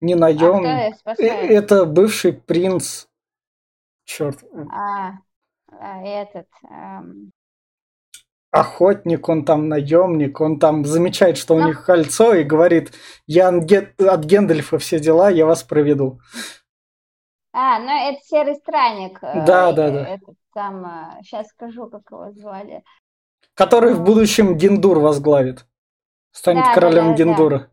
не 0.01 0.15
А 0.15 0.19
наем. 0.21 0.61
кто 0.61 0.69
их 0.89 0.97
спасает? 0.97 1.51
Это 1.51 1.85
бывший 1.85 2.33
принц. 2.33 3.07
Черт, 4.05 4.45
А, 4.71 5.13
а, 5.69 6.03
этот... 6.03 6.49
эм, 6.71 7.33
охотник, 8.53 9.29
он 9.29 9.45
там 9.45 9.69
наемник, 9.69 10.41
он 10.41 10.59
там 10.61 10.85
замечает, 10.85 11.37
что 11.39 11.57
у 11.57 11.61
Ну. 11.61 11.67
них 11.69 11.85
кольцо 11.85 12.35
и 12.35 12.45
говорит, 12.45 12.93
я 13.27 13.49
от 13.49 13.65
Ге- 13.65 13.95
от 13.99 14.25
Гендальфа 14.25 14.79
все 14.79 15.01
дела, 15.01 15.29
я 15.31 15.45
вас 15.47 15.63
проведу. 15.65 16.21
А, 17.53 17.79
ну 17.79 17.91
это 18.11 18.21
Серый 18.25 18.57
Странник. 18.57 19.19
э, 19.23 19.27
Да, 19.47 19.71
э, 19.71 19.75
да, 19.77 19.91
да. 19.91 20.09
Этот 20.15 20.37
там... 20.53 20.85
Сейчас 21.23 21.49
скажу, 21.49 21.89
как 21.89 22.03
его 22.11 22.33
звали. 22.33 22.83
Который 23.55 23.95
в 23.95 24.03
будущем 24.03 24.59
Диндур 24.59 24.99
возглавит. 24.99 25.67
Станет 26.33 26.65
Да, 26.65 26.75
да, 26.75 26.75
королем 26.75 27.05
да, 27.05 27.11
да. 27.11 27.17
Диндура. 27.17 27.71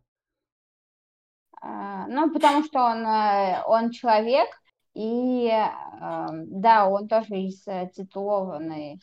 А, 1.61 2.07
Ну, 2.07 2.31
потому 2.31 2.63
что 2.63 2.79
он, 2.83 3.05
э, 3.05 3.63
он 3.65 3.91
человек, 3.91 4.47
и 4.93 5.47
эм, 5.47 6.61
да, 6.61 6.88
он 6.88 7.07
тоже 7.07 7.35
из 7.38 7.65
э, 7.67 7.89
титулованной 7.95 9.00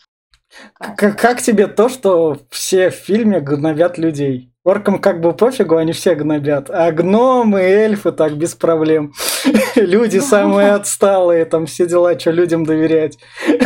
К- 0.97 1.13
касты. 1.13 1.13
Как 1.13 1.41
тебе 1.43 1.67
то, 1.67 1.89
что 1.89 2.39
все 2.51 2.91
в 2.91 2.95
фильме 2.95 3.41
гнобят 3.41 3.99
людей? 3.99 4.53
Оркам 4.65 4.99
как 5.01 5.21
бы 5.21 5.33
пофигу, 5.35 5.77
они 5.77 5.93
все 5.93 6.15
гнобят. 6.15 6.71
А 6.71 6.93
гномы, 6.93 7.61
эльфы 7.61 8.13
так 8.13 8.37
без 8.37 8.55
проблем. 8.55 9.13
Люди 9.77 10.19
самые 10.19 10.73
отсталые, 10.73 11.45
там 11.47 11.67
все 11.67 11.87
дела, 11.87 12.19
что 12.19 12.31
людям 12.33 12.65
доверять. 12.65 13.19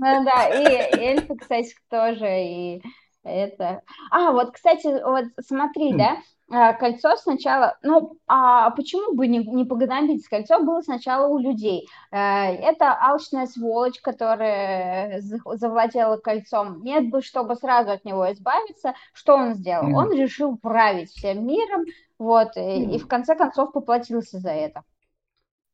Ну 0.00 0.24
да, 0.24 0.48
и 0.48 0.64
эльфы, 0.98 1.36
кстати, 1.36 1.74
тоже, 1.90 2.26
и 2.44 2.82
это... 3.24 3.82
А, 4.10 4.32
вот, 4.32 4.52
кстати, 4.52 4.86
вот 5.04 5.26
смотри, 5.44 5.92
М. 5.92 5.98
да, 5.98 6.16
а, 6.50 6.72
кольцо 6.72 7.16
сначала... 7.16 7.76
Ну, 7.82 8.16
а 8.26 8.70
почему 8.70 9.14
бы 9.14 9.26
не, 9.26 9.38
не 9.38 9.64
погнобить? 9.64 10.26
Кольцо 10.28 10.60
было 10.60 10.80
сначала 10.80 11.26
у 11.26 11.38
людей. 11.38 11.86
Э, 12.10 12.16
Это 12.54 12.94
алчная 12.94 13.46
сволочь, 13.46 14.00
которая 14.00 15.20
за- 15.20 15.40
завладела 15.56 16.16
кольцом. 16.16 16.82
Нет 16.82 17.10
бы, 17.10 17.20
чтобы 17.22 17.56
сразу 17.56 17.90
от 17.90 18.04
него 18.04 18.32
избавиться, 18.32 18.94
что 19.12 19.34
он 19.34 19.54
сделал? 19.54 19.84
Мгм. 19.88 19.94
Он 19.94 20.12
решил 20.12 20.56
править 20.56 21.10
всем 21.10 21.46
миром, 21.46 21.84
вот, 22.18 22.56
и, 22.56 22.84
и 22.84 22.86
Мгм. 22.86 22.98
в 22.98 23.08
конце 23.08 23.34
концов 23.34 23.72
поплатился 23.72 24.38
за 24.38 24.50
это. 24.50 24.84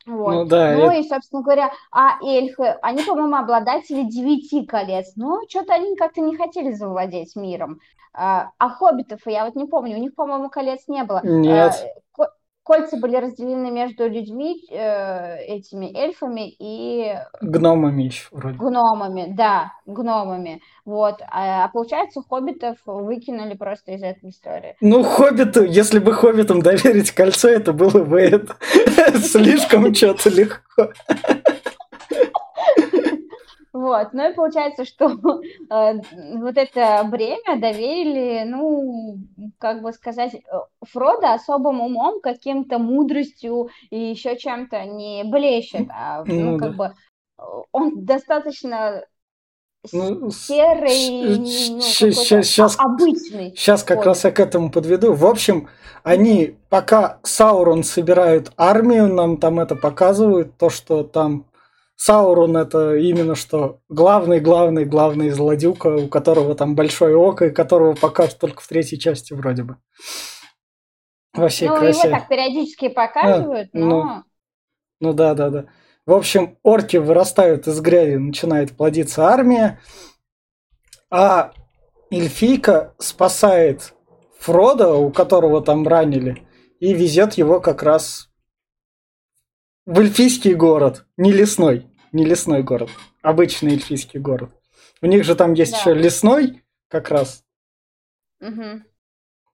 Вот. 0.06 0.32
Ну 0.32 0.44
да, 0.44 0.72
Ну 0.72 0.86
это- 0.86 0.94
и, 0.96 1.08
собственно 1.08 1.42
говоря, 1.42 1.70
а 1.90 2.18
эльфы, 2.22 2.76
они, 2.82 3.02
по-моему, 3.02 3.36
обладатели 3.36 4.02
девяти 4.02 4.66
колец, 4.66 5.12
но 5.16 5.40
что-то 5.48 5.74
они 5.74 5.96
как-то 5.96 6.20
не 6.20 6.36
хотели 6.36 6.72
завладеть 6.72 7.36
миром. 7.36 7.80
А, 8.12 8.50
а 8.58 8.68
хоббитов, 8.70 9.20
я 9.26 9.44
вот 9.44 9.56
не 9.56 9.64
помню, 9.66 9.96
у 9.96 10.00
них, 10.00 10.14
по-моему, 10.14 10.48
колец 10.50 10.82
не 10.88 11.02
было. 11.04 11.20
Нет. 11.24 11.72
А, 11.82 11.86
ко- 12.16 12.30
Кольца 12.62 12.96
были 12.96 13.16
разделены 13.16 13.70
между 13.70 14.08
людьми, 14.08 14.62
э, 14.70 15.36
этими 15.44 15.94
эльфами 15.94 16.48
и 16.58 17.14
гномами 17.42 18.04
еще 18.04 18.28
вроде. 18.30 18.56
гномами, 18.56 19.26
да, 19.36 19.72
гномами. 19.84 20.62
Вот. 20.86 21.20
А, 21.30 21.64
а 21.64 21.68
получается, 21.68 22.22
хоббитов 22.26 22.76
выкинули 22.86 23.54
просто 23.54 23.92
из 23.92 24.02
этой 24.02 24.30
истории. 24.30 24.76
Ну, 24.80 25.02
хоббиту, 25.02 25.62
если 25.62 25.98
бы 25.98 26.12
хоббитам 26.14 26.62
доверить 26.62 27.10
кольцо, 27.10 27.48
это 27.48 27.72
было 27.74 28.02
бы 28.02 28.18
это 28.20 28.56
слишком 29.22 29.94
что-то 29.94 30.30
легко. 30.30 30.92
Вот, 33.72 34.12
ну 34.12 34.30
и 34.30 34.34
получается, 34.34 34.84
что 34.84 35.10
э, 35.10 35.94
вот 36.36 36.56
это 36.56 37.02
бремя 37.10 37.60
доверили, 37.60 38.44
ну, 38.46 39.18
как 39.58 39.82
бы 39.82 39.92
сказать, 39.92 40.34
э, 40.34 40.38
Фродо 40.82 41.32
особым 41.32 41.80
умом, 41.80 42.20
каким-то 42.20 42.78
мудростью 42.78 43.70
и 43.90 43.98
еще 43.98 44.38
чем-то 44.38 44.84
не 44.84 45.24
блещет, 45.24 45.88
а, 45.90 46.24
ну, 46.24 46.52
Ну 46.52 46.58
как 46.58 46.70
да. 46.70 46.76
бы 46.76 46.84
э, 47.38 47.42
он 47.72 48.04
достаточно 48.04 49.04
Ну, 49.92 50.30
серый, 50.30 51.38
ну, 51.38 51.80
щас- 51.80 52.76
а- 52.78 52.84
обычный. 52.84 53.54
Сейчас 53.56 53.82
как 53.82 54.04
раз 54.04 54.24
я 54.24 54.30
к 54.30 54.40
этому 54.40 54.70
подведу. 54.70 55.12
В 55.12 55.26
общем, 55.26 55.68
они 56.02 56.56
пока 56.70 57.18
Саурон 57.22 57.84
собирают 57.84 58.52
армию, 58.56 59.12
нам 59.12 59.36
там 59.36 59.60
это 59.60 59.76
показывают, 59.76 60.56
то, 60.56 60.70
что 60.70 61.02
там 61.04 61.46
Саурон 61.96 62.56
это 62.56 62.96
именно 62.96 63.34
что 63.34 63.80
главный, 63.88 64.40
главный, 64.40 64.84
главный 64.84 65.30
злодюка, 65.30 65.88
у 65.88 66.08
которого 66.08 66.54
там 66.54 66.74
большое 66.74 67.16
око, 67.16 67.46
и 67.46 67.50
которого 67.50 67.94
покажут 67.94 68.38
только 68.38 68.62
в 68.62 68.66
третьей 68.68 68.98
части 68.98 69.32
вроде 69.32 69.62
бы. 69.64 69.76
Во 71.34 71.48
всей 71.48 71.68
Ну, 71.68 71.76
красе. 71.78 72.08
его 72.08 72.18
так 72.18 72.28
периодически 72.28 72.88
показывают, 72.88 73.70
ну. 73.72 73.86
но... 73.88 74.22
Ну 75.00 75.12
да, 75.12 75.34
да, 75.34 75.50
да. 75.50 75.64
В 76.06 76.12
общем, 76.12 76.58
орки 76.62 76.98
вырастают 76.98 77.66
из 77.66 77.80
грязи, 77.80 78.16
начинает 78.16 78.76
плодиться 78.76 79.26
армия, 79.26 79.80
а 81.10 81.52
эльфийка 82.10 82.94
спасает 82.98 83.94
Фрода, 84.38 84.92
у 84.92 85.10
которого 85.10 85.62
там 85.62 85.88
ранили, 85.88 86.46
и 86.78 86.92
везет 86.92 87.34
его 87.34 87.60
как 87.60 87.82
раз 87.82 88.28
в 89.86 89.98
эльфийский 89.98 90.54
город, 90.54 91.06
не 91.16 91.32
лесной, 91.32 91.86
не 92.12 92.24
лесной 92.24 92.62
город, 92.62 92.90
обычный 93.22 93.72
эльфийский 93.72 94.20
город. 94.20 94.50
У 95.00 95.06
них 95.06 95.24
же 95.24 95.34
там 95.34 95.54
есть 95.54 95.72
Да. 95.72 95.78
еще 95.78 95.94
лесной, 95.94 96.62
как 96.88 97.10
раз. 97.10 97.44
Мгм. 98.40 98.84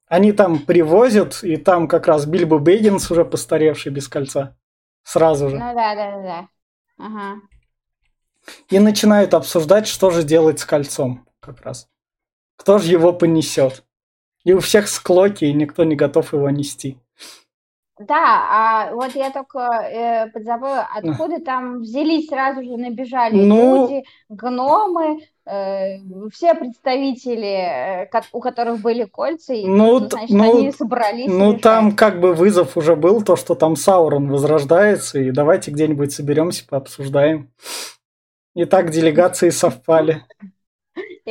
Они 0.06 0.32
там 0.32 0.58
привозят, 0.58 1.44
и 1.44 1.56
там 1.56 1.86
как 1.86 2.08
раз 2.08 2.26
Бильбо 2.26 2.58
Бэггинс 2.58 3.08
уже 3.12 3.24
постаревший 3.24 3.92
без 3.92 4.08
кольца. 4.08 4.56
Сразу 5.02 5.48
же. 5.48 5.58
Ну 5.58 5.74
да, 5.74 5.94
да, 5.94 6.22
да. 6.22 6.48
Ага. 6.98 7.40
И 8.68 8.78
начинают 8.78 9.34
обсуждать, 9.34 9.86
что 9.86 10.10
же 10.10 10.22
делать 10.22 10.60
с 10.60 10.64
кольцом 10.64 11.26
как 11.40 11.60
раз. 11.62 11.88
Кто 12.56 12.78
же 12.78 12.90
его 12.90 13.12
понесет. 13.12 13.84
И 14.44 14.52
у 14.52 14.60
всех 14.60 14.88
склоки, 14.88 15.44
и 15.44 15.52
никто 15.52 15.84
не 15.84 15.96
готов 15.96 16.32
его 16.32 16.48
нести. 16.50 16.98
Да, 18.00 18.46
а 18.50 18.94
вот 18.94 19.14
я 19.14 19.30
только 19.30 19.58
э, 19.58 20.30
подзабыла, 20.30 20.88
откуда 20.94 21.38
там 21.38 21.80
взялись, 21.80 22.28
сразу 22.28 22.62
же 22.62 22.78
набежали 22.78 23.34
Ну- 23.36 23.88
люди, 23.88 24.04
гномы, 24.30 25.20
э, 25.44 25.98
все 26.32 26.54
представители, 26.54 28.06
э, 28.06 28.10
у 28.32 28.40
которых 28.40 28.80
были 28.80 29.04
кольца, 29.04 29.52
и 29.52 29.66
Ну, 29.66 29.98
ну, 30.00 30.08
значит, 30.08 30.30
ну, 30.30 30.58
они 30.58 30.72
собрались. 30.72 31.30
Ну, 31.30 31.58
там 31.58 31.94
как 31.94 32.20
бы 32.20 32.32
вызов 32.32 32.78
уже 32.78 32.96
был, 32.96 33.20
то, 33.20 33.36
что 33.36 33.54
там 33.54 33.76
Саурон 33.76 34.30
возрождается, 34.30 35.18
и 35.18 35.30
давайте 35.30 35.70
где-нибудь 35.70 36.10
соберемся, 36.10 36.66
пообсуждаем. 36.66 37.50
И 38.54 38.64
так 38.64 38.88
делегации 38.90 39.50
совпали. 39.50 40.24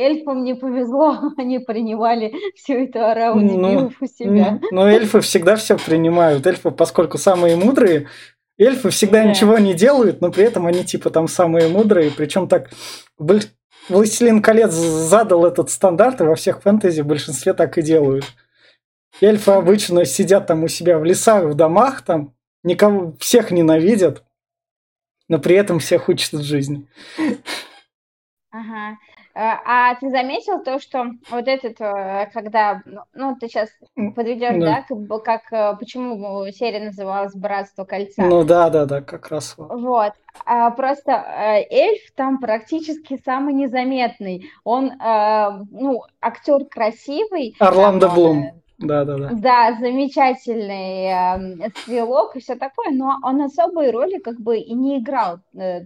Эльфам 0.00 0.42
не 0.44 0.54
повезло, 0.54 1.18
они 1.36 1.58
принимали 1.58 2.32
всю 2.54 2.74
эту 2.74 3.04
ораву 3.04 3.40
Ну, 3.40 3.90
у 4.00 4.06
себя. 4.06 4.48
М, 4.48 4.60
Но 4.70 4.88
эльфы 4.88 5.20
всегда 5.20 5.56
все 5.56 5.76
принимают. 5.76 6.46
Эльфы, 6.46 6.70
поскольку 6.70 7.18
самые 7.18 7.56
мудрые, 7.56 8.08
эльфы 8.58 8.90
всегда 8.90 9.22
Да. 9.22 9.30
ничего 9.30 9.58
не 9.58 9.74
делают, 9.74 10.20
но 10.20 10.30
при 10.30 10.44
этом 10.44 10.66
они 10.66 10.84
типа 10.84 11.10
там 11.10 11.28
самые 11.28 11.68
мудрые. 11.68 12.10
Причем 12.10 12.48
так 12.48 12.70
Властелин 13.88 14.40
колец 14.42 14.72
задал 14.72 15.44
этот 15.44 15.70
стандарт, 15.70 16.20
и 16.20 16.24
во 16.24 16.34
всех 16.36 16.62
фэнтези 16.62 17.00
в 17.02 17.06
большинстве 17.06 17.54
так 17.54 17.76
и 17.78 17.82
делают. 17.82 18.24
Эльфы 19.20 19.50
обычно 19.50 20.04
сидят 20.04 20.46
там 20.46 20.62
у 20.64 20.68
себя 20.68 20.98
в 20.98 21.04
лесах, 21.04 21.44
в 21.44 21.54
домах, 21.54 22.02
там 22.02 22.32
никого, 22.62 23.14
всех 23.18 23.50
ненавидят, 23.50 24.22
но 25.28 25.38
при 25.38 25.56
этом 25.56 25.78
всех 25.80 26.08
учат 26.08 26.40
жизни. 26.40 26.86
Ага. 28.52 28.98
Э, 29.34 29.58
А 29.64 29.94
ты 29.94 30.10
заметил 30.10 30.62
то, 30.62 30.80
что 30.80 31.06
вот 31.30 31.46
этот, 31.46 31.80
э, 31.80 32.28
когда, 32.32 32.82
ну, 33.14 33.36
ты 33.38 33.48
сейчас 33.48 33.68
подведешь, 34.16 34.58
да. 34.58 34.84
да, 34.90 35.18
как, 35.18 35.24
как, 35.24 35.52
э, 35.52 35.76
почему 35.78 36.46
серия 36.50 36.80
называлась 36.80 37.34
«Братство 37.34 37.84
кольца»? 37.84 38.22
Ну 38.22 38.42
да, 38.44 38.70
да, 38.70 38.86
да, 38.86 39.00
как 39.02 39.28
раз 39.28 39.54
вот. 39.56 39.70
Вот. 39.72 40.12
А 40.44 40.70
просто 40.72 41.12
э, 41.12 41.64
эльф 41.70 42.00
там 42.16 42.38
практически 42.38 43.20
самый 43.24 43.54
незаметный. 43.54 44.50
Он, 44.64 44.90
э, 44.90 45.50
ну, 45.70 46.02
актер 46.20 46.64
красивый. 46.64 47.54
Орландо 47.60 48.06
там, 48.08 48.14
Блум. 48.16 48.42
э, 48.42 48.52
Да, 48.78 49.04
да, 49.04 49.16
да. 49.16 49.28
Да, 49.32 49.76
замечательный 49.78 51.04
эм, 51.62 51.70
стрелок 51.82 52.34
и 52.34 52.40
все 52.40 52.56
такое, 52.56 52.90
но 52.92 53.16
он 53.22 53.40
особой 53.42 53.90
роли 53.92 54.18
как 54.18 54.40
бы 54.40 54.58
и 54.58 54.74
не 54.74 54.98
играл. 54.98 55.38
Э, 55.54 55.82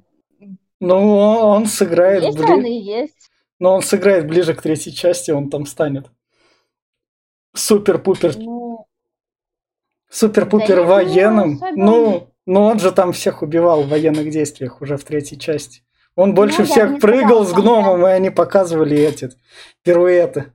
Ну, 0.81 1.17
он 1.19 1.67
сыграет 1.67 2.23
Есть 2.23 2.39
бли- 2.39 2.53
он 2.53 2.65
и 2.65 2.73
есть. 2.73 3.31
Но 3.59 3.75
он 3.75 3.83
сыграет 3.83 4.27
ближе 4.27 4.55
к 4.55 4.63
третьей 4.63 4.93
части, 4.95 5.31
он 5.31 5.49
там 5.51 5.67
станет. 5.67 6.07
Супер-пупер, 7.55 8.37
Ну, 8.37 8.87
супер-пупер 10.11 10.67
да 10.69 10.75
нет, 10.75 10.87
ну, 10.87 10.95
военным. 10.95 11.55
особенно- 11.63 11.85
Ну, 11.85 12.29
ну, 12.47 12.61
он 12.63 12.79
же 12.81 12.91
там 12.93 13.13
всех 13.13 13.43
убивал 13.43 13.83
в 13.85 13.89
военных 13.89 14.31
действиях 14.31 14.81
уже 14.83 14.97
в 14.97 15.05
третьей 15.05 15.39
части. 15.39 15.83
Он 16.17 16.35
больше 16.35 16.63
Ну, 16.63 16.65
я 16.69 16.69
бы 16.69 16.89
всех 16.89 17.01
прыгал 17.01 17.45
сказала, 17.45 17.45
с 17.45 17.53
гномом, 17.53 18.07
и 18.07 18.11
они 18.11 18.31
показывали 18.31 18.97
эти 18.99 19.31
пируэты. 19.83 20.53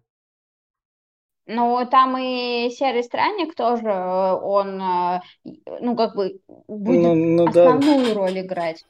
ну, 1.45 1.85
там 1.89 2.17
и 2.17 2.69
Серый 2.69 3.03
Странник 3.03 3.55
тоже, 3.55 3.87
э, 3.87 4.33
он, 4.33 4.79
э, 4.81 5.21
ну, 5.81 5.95
как 5.95 6.15
бы 6.15 6.39
будет 6.67 7.01
Ну, 7.01 7.15
ну 7.15 7.45
да. 7.51 7.73
основную 7.75 8.13
роль 8.13 8.39
играть. 8.41 8.85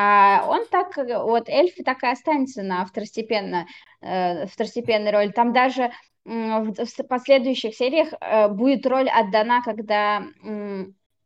А 0.00 0.46
он 0.48 0.64
так, 0.70 0.96
вот 0.96 1.48
эльф 1.48 1.74
так 1.84 2.04
и 2.04 2.06
останется 2.06 2.62
на 2.62 2.84
второстепенно, 2.86 3.66
э, 4.00 4.46
второстепенной 4.46 5.10
роли. 5.10 5.30
Там 5.30 5.52
даже 5.52 5.90
в, 6.24 6.72
последующих 7.08 7.74
сериях 7.74 8.10
э, 8.20 8.46
будет 8.48 8.86
роль 8.86 9.08
отдана, 9.10 9.60
когда, 9.64 10.22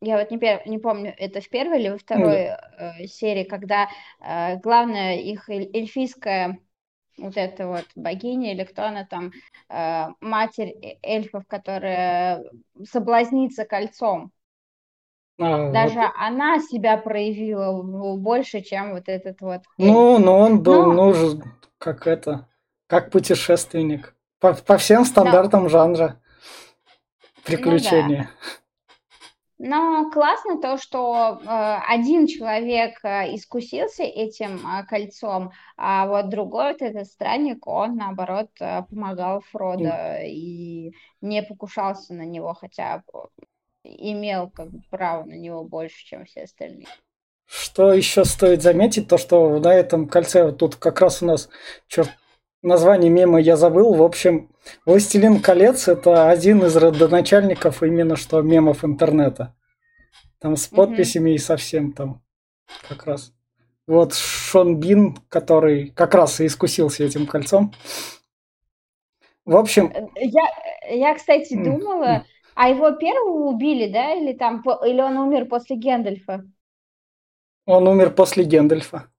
я 0.00 0.18
вот 0.18 0.30
не, 0.30 0.38
пер- 0.38 0.62
не 0.66 0.78
помню, 0.78 1.14
это 1.18 1.42
в 1.42 1.50
первой 1.50 1.80
или 1.80 1.90
во 1.90 1.98
второй 1.98 2.36
э, 2.38 3.06
серии, 3.06 3.44
когда 3.44 3.88
э, 4.20 4.56
главная 4.56 5.16
их 5.18 5.50
эль- 5.50 5.70
эльфийская 5.74 6.58
вот 7.18 7.36
эта 7.36 7.68
вот 7.68 7.86
богиня 7.94 8.52
или 8.54 8.64
кто 8.64 8.84
она 8.84 9.04
там, 9.04 9.32
э, 9.68 10.06
матерь 10.20 10.74
э- 10.82 10.96
эльфов, 11.02 11.44
которая 11.46 12.42
соблазнится 12.90 13.66
кольцом. 13.66 14.32
А, 15.44 15.64
вот. 15.64 15.72
Даже 15.72 16.00
она 16.18 16.58
себя 16.58 16.96
проявила 16.96 17.82
больше, 18.16 18.60
чем 18.60 18.92
вот 18.92 19.08
этот 19.08 19.40
вот. 19.40 19.62
Ну, 19.78 20.18
но 20.18 20.38
он 20.38 20.62
был 20.62 20.86
Но- 20.86 20.92
нужен 20.92 21.42
как 21.78 22.06
это, 22.06 22.48
как 22.86 23.10
путешественник. 23.10 24.14
По, 24.40 24.54
по 24.54 24.76
всем 24.76 25.04
стандартам 25.04 25.68
жанра 25.68 26.20
приключения. 27.44 28.30
Но 29.64 30.10
классно 30.10 30.60
то, 30.60 30.76
что 30.76 31.40
э, 31.40 31.78
один 31.88 32.26
человек 32.26 32.98
э, 33.04 33.32
искусился 33.36 34.02
этим 34.02 34.56
э, 34.66 34.84
кольцом, 34.86 35.52
а 35.76 36.08
вот 36.08 36.30
другой, 36.30 36.72
вот 36.72 36.82
этот 36.82 37.06
странник, 37.06 37.64
он 37.68 37.94
наоборот 37.94 38.50
э, 38.58 38.82
помогал 38.82 39.40
Фродо 39.52 40.18
и 40.24 40.92
не 41.20 41.44
покушался 41.44 42.12
на 42.12 42.22
него, 42.22 42.54
хотя 42.54 43.04
э, 43.14 43.18
имел 43.84 44.50
как 44.50 44.70
бы 44.70 44.80
право 44.90 45.24
на 45.24 45.34
него 45.34 45.64
больше, 45.64 46.04
чем 46.04 46.24
все 46.24 46.44
остальные. 46.44 46.86
Что 47.46 47.92
еще 47.92 48.24
стоит 48.24 48.62
заметить, 48.62 49.08
то 49.08 49.18
что 49.18 49.58
на 49.58 49.74
этом 49.74 50.08
кольце 50.08 50.44
вот 50.44 50.58
тут 50.58 50.76
как 50.76 51.00
раз 51.00 51.22
у 51.22 51.26
нас 51.26 51.48
черт, 51.86 52.10
название 52.62 53.10
мема 53.10 53.40
я 53.40 53.56
забыл. 53.56 53.94
В 53.94 54.02
общем, 54.02 54.50
Властелин 54.86 55.40
колец 55.40 55.88
это 55.88 56.30
один 56.30 56.64
из 56.64 56.76
родоначальников 56.76 57.82
именно 57.82 58.16
что 58.16 58.40
мемов 58.40 58.84
интернета. 58.84 59.54
Там 60.38 60.56
с 60.56 60.66
подписями 60.66 61.30
и 61.34 61.38
совсем 61.38 61.92
там 61.92 62.22
как 62.88 63.04
раз. 63.06 63.32
Вот 63.86 64.14
Шон 64.14 64.78
Бин, 64.78 65.16
который 65.28 65.90
как 65.90 66.14
раз 66.14 66.40
и 66.40 66.46
искусился 66.46 67.04
этим 67.04 67.26
кольцом. 67.26 67.74
В 69.44 69.56
общем, 69.56 69.92
Э, 69.92 70.06
Я, 70.14 70.48
я, 70.88 71.14
кстати, 71.14 71.54
думала, 71.54 72.24
а 72.54 72.68
его 72.68 72.92
первого 72.92 73.48
убили, 73.48 73.90
да, 73.92 74.14
или 74.14 74.32
там, 74.32 74.62
или 74.84 75.00
он 75.00 75.16
умер 75.16 75.46
после 75.46 75.76
Гэндальфа? 75.76 76.44
он 77.66 77.86
умер 77.86 78.14
после 78.14 78.44
Гендальфа. 78.44 79.11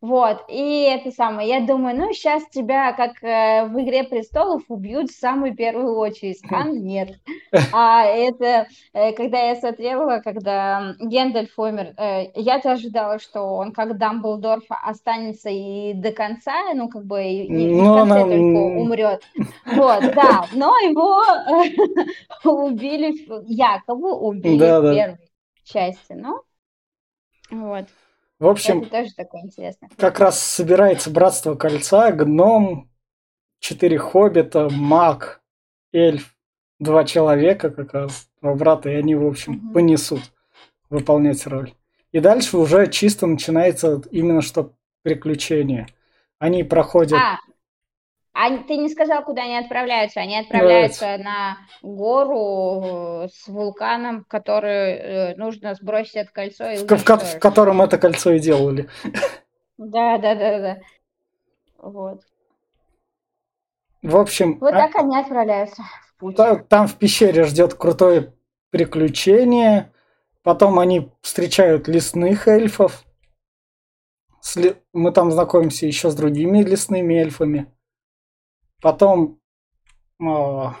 Вот, 0.00 0.44
и 0.48 0.82
это 0.82 1.10
самое, 1.10 1.48
я 1.48 1.60
думаю, 1.66 1.96
ну, 1.96 2.12
сейчас 2.12 2.48
тебя, 2.50 2.92
как 2.92 3.22
э, 3.22 3.66
в 3.66 3.80
«Игре 3.82 4.04
престолов», 4.04 4.62
убьют 4.68 5.10
в 5.10 5.18
самую 5.18 5.56
первую 5.56 5.96
очередь. 5.96 6.40
А 6.50 6.62
нет. 6.68 7.18
А 7.70 8.04
это, 8.04 8.68
э, 8.94 9.12
когда 9.12 9.40
я 9.42 9.56
смотрела, 9.56 10.20
когда 10.20 10.94
Гендальф 11.00 11.58
умер, 11.58 11.94
э, 11.98 12.30
я-то 12.34 12.72
ожидала, 12.72 13.18
что 13.18 13.42
он, 13.42 13.72
как 13.72 13.98
Дамблдор, 13.98 14.60
останется 14.70 15.50
и 15.50 15.92
до 15.94 16.12
конца, 16.12 16.54
ну, 16.74 16.88
как 16.88 17.04
бы, 17.04 17.22
и, 17.24 17.44
и 17.44 17.82
в 17.82 17.82
Ну, 17.84 17.92
конце 17.92 18.24
она, 18.24 18.24
только 18.24 18.56
умрет. 18.56 19.22
Вот, 19.66 20.14
да, 20.14 20.46
но 20.52 20.68
его 20.78 21.22
э, 21.64 22.48
убили, 22.48 23.26
в- 23.26 23.44
якобы 23.48 24.14
убили 24.14 24.58
Да, 24.58 24.80
в 24.80 24.82
да. 24.82 24.94
первой 24.94 25.18
части, 25.64 26.12
ну, 26.14 26.40
вот. 27.50 27.88
В 28.38 28.46
общем, 28.46 28.82
Это 28.82 28.90
тоже 28.90 29.14
такое 29.16 29.42
интересное. 29.42 29.90
как 29.96 30.20
раз 30.20 30.40
собирается 30.40 31.10
Братство 31.10 31.54
Кольца, 31.54 32.12
гном, 32.12 32.88
четыре 33.58 33.98
хоббита, 33.98 34.68
маг, 34.70 35.42
эльф, 35.92 36.34
два 36.78 37.04
человека 37.04 37.70
как 37.70 37.92
раз, 37.94 38.28
два 38.40 38.54
брата, 38.54 38.90
и 38.90 38.94
они, 38.94 39.14
в 39.16 39.26
общем, 39.26 39.54
Мгм. 39.54 39.72
понесут 39.72 40.20
выполнять 40.88 41.46
роль. 41.46 41.74
И 42.12 42.20
дальше 42.20 42.56
уже 42.56 42.86
чисто 42.86 43.26
начинается 43.26 44.00
именно 44.12 44.40
что 44.40 44.72
приключение. 45.02 45.88
Они 46.38 46.62
проходят... 46.62 47.18
А, 47.18 47.38
а 48.40 48.56
ты 48.58 48.76
не 48.76 48.88
сказал, 48.88 49.24
куда 49.24 49.42
они 49.42 49.58
отправляются. 49.58 50.20
Они 50.20 50.38
отправляются 50.38 51.18
на 51.18 51.58
гору 51.82 53.24
э, 53.24 53.28
с 53.32 53.48
вулканом, 53.48 54.24
который 54.28 54.92
э, 54.92 55.34
нужно 55.34 55.74
сбросить 55.74 56.14
это 56.14 56.30
кольцо 56.30 56.70
и 56.70 56.76
в, 56.76 56.88
в 56.88 57.04
в 57.04 57.38
котором 57.40 57.82
это 57.82 57.98
кольцо 57.98 58.30
и 58.30 58.38
делали. 58.38 58.88
Да, 59.76 60.18
да, 60.18 60.36
да, 60.36 60.58
да. 60.60 60.78
Вот. 61.78 62.22
В 64.02 64.16
общем, 64.16 64.58
Вот 64.60 64.72
а- 64.72 64.86
так 64.86 64.94
они 64.94 65.18
отправляются 65.18 65.82
в 65.82 66.20
путь. 66.20 66.36
Та- 66.36 66.56
Там 66.56 66.86
в 66.86 66.94
пещере 66.94 67.42
ждет 67.42 67.74
крутое 67.74 68.34
приключение. 68.70 69.92
Потом 70.44 70.78
они 70.78 71.10
встречают 71.22 71.88
лесных 71.88 72.46
эльфов. 72.46 73.04
Мы 74.92 75.10
там 75.10 75.32
знакомимся 75.32 75.86
еще 75.86 76.10
с 76.10 76.14
другими 76.14 76.62
лесными 76.62 77.14
эльфами. 77.14 77.66
Потом 78.80 79.40
а, 80.20 80.76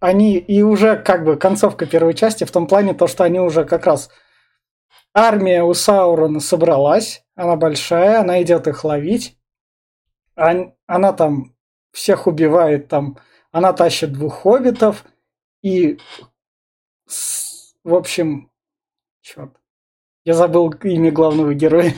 они 0.00 0.38
и 0.38 0.62
уже 0.62 0.96
как 0.96 1.24
бы 1.24 1.36
концовка 1.36 1.86
первой 1.86 2.14
части 2.14 2.44
в 2.44 2.50
том 2.50 2.66
плане, 2.66 2.94
то, 2.94 3.06
что 3.06 3.24
они 3.24 3.40
уже 3.40 3.64
как 3.64 3.86
раз 3.86 4.10
армия 5.14 5.62
у 5.62 5.74
Саурона 5.74 6.40
собралась, 6.40 7.24
она 7.34 7.56
большая, 7.56 8.20
она 8.20 8.42
идет 8.42 8.66
их 8.66 8.84
ловить, 8.84 9.38
она 10.34 11.12
там 11.12 11.56
всех 11.92 12.26
убивает, 12.26 12.88
там, 12.88 13.18
она 13.50 13.72
тащит 13.72 14.12
двух 14.12 14.42
хоббитов, 14.42 15.04
и, 15.62 15.98
в 17.82 17.94
общем, 17.94 18.50
черт, 19.20 19.56
я 20.24 20.34
забыл 20.34 20.70
имя 20.70 21.10
главного 21.10 21.54
героя. 21.54 21.94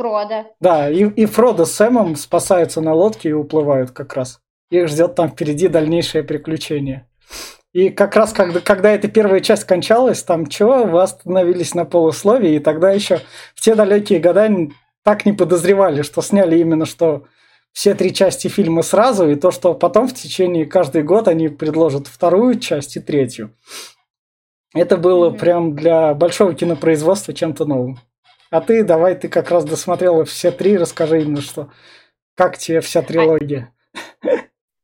Фрода. 0.00 0.46
Да, 0.60 0.88
и, 0.88 1.04
и 1.04 1.26
Фродо 1.26 1.66
с 1.66 1.72
Сэмом 1.72 2.16
спасаются 2.16 2.80
на 2.80 2.94
лодке 2.94 3.28
и 3.28 3.32
уплывают 3.32 3.90
как 3.90 4.14
раз. 4.14 4.40
Их 4.70 4.88
ждет 4.88 5.14
там 5.14 5.28
впереди 5.28 5.68
дальнейшее 5.68 6.24
приключение. 6.24 7.06
И 7.74 7.90
как 7.90 8.16
раз 8.16 8.32
когда, 8.32 8.60
когда 8.60 8.92
эта 8.92 9.08
первая 9.08 9.40
часть 9.40 9.64
кончалась, 9.64 10.22
там 10.22 10.46
чего, 10.46 10.84
вы 10.84 11.02
остановились 11.02 11.74
на 11.74 11.84
полусловии, 11.84 12.54
и 12.54 12.60
тогда 12.60 12.90
еще 12.92 13.20
в 13.54 13.60
те 13.60 13.74
далекие 13.74 14.20
года 14.20 14.48
так 15.04 15.26
не 15.26 15.34
подозревали, 15.34 16.00
что 16.00 16.22
сняли 16.22 16.58
именно 16.58 16.86
что 16.86 17.26
все 17.72 17.94
три 17.94 18.14
части 18.14 18.48
фильма 18.48 18.80
сразу, 18.80 19.28
и 19.28 19.36
то, 19.36 19.50
что 19.50 19.74
потом 19.74 20.08
в 20.08 20.14
течение 20.14 20.64
каждый 20.64 21.02
год 21.02 21.28
они 21.28 21.48
предложат 21.48 22.06
вторую 22.06 22.58
часть 22.58 22.96
и 22.96 23.00
третью. 23.00 23.54
Это 24.72 24.96
было 24.96 25.28
прям 25.30 25.76
для 25.76 26.14
большого 26.14 26.54
кинопроизводства 26.54 27.34
чем-то 27.34 27.66
новым. 27.66 27.98
А 28.50 28.60
ты, 28.60 28.84
давай, 28.84 29.14
ты 29.14 29.28
как 29.28 29.50
раз 29.50 29.64
досмотрела 29.64 30.24
все 30.24 30.50
три, 30.50 30.76
расскажи 30.76 31.22
именно, 31.22 31.40
что 31.40 31.70
как 32.34 32.58
тебе 32.58 32.80
вся 32.80 33.02
трилогия. 33.02 33.72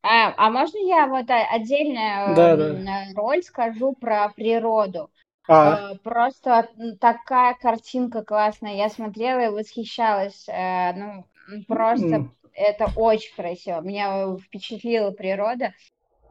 А, 0.02 0.32
а 0.36 0.50
можно 0.50 0.78
я 0.78 1.08
вот 1.08 1.26
отдельную 1.28 2.36
да, 2.36 2.56
да. 2.56 3.06
роль 3.16 3.42
скажу 3.42 3.92
про 4.00 4.28
природу? 4.28 5.10
А. 5.48 5.92
Э, 5.92 5.96
просто 5.96 6.68
такая 7.00 7.54
картинка 7.54 8.22
классная. 8.22 8.76
Я 8.76 8.88
смотрела 8.88 9.46
и 9.46 9.48
восхищалась. 9.48 10.48
Э, 10.48 10.92
ну, 10.92 11.24
просто 11.66 12.06
mm. 12.06 12.28
это 12.54 12.88
очень 12.96 13.34
красиво. 13.34 13.80
Меня 13.80 14.36
впечатлила 14.36 15.10
природа. 15.10 15.72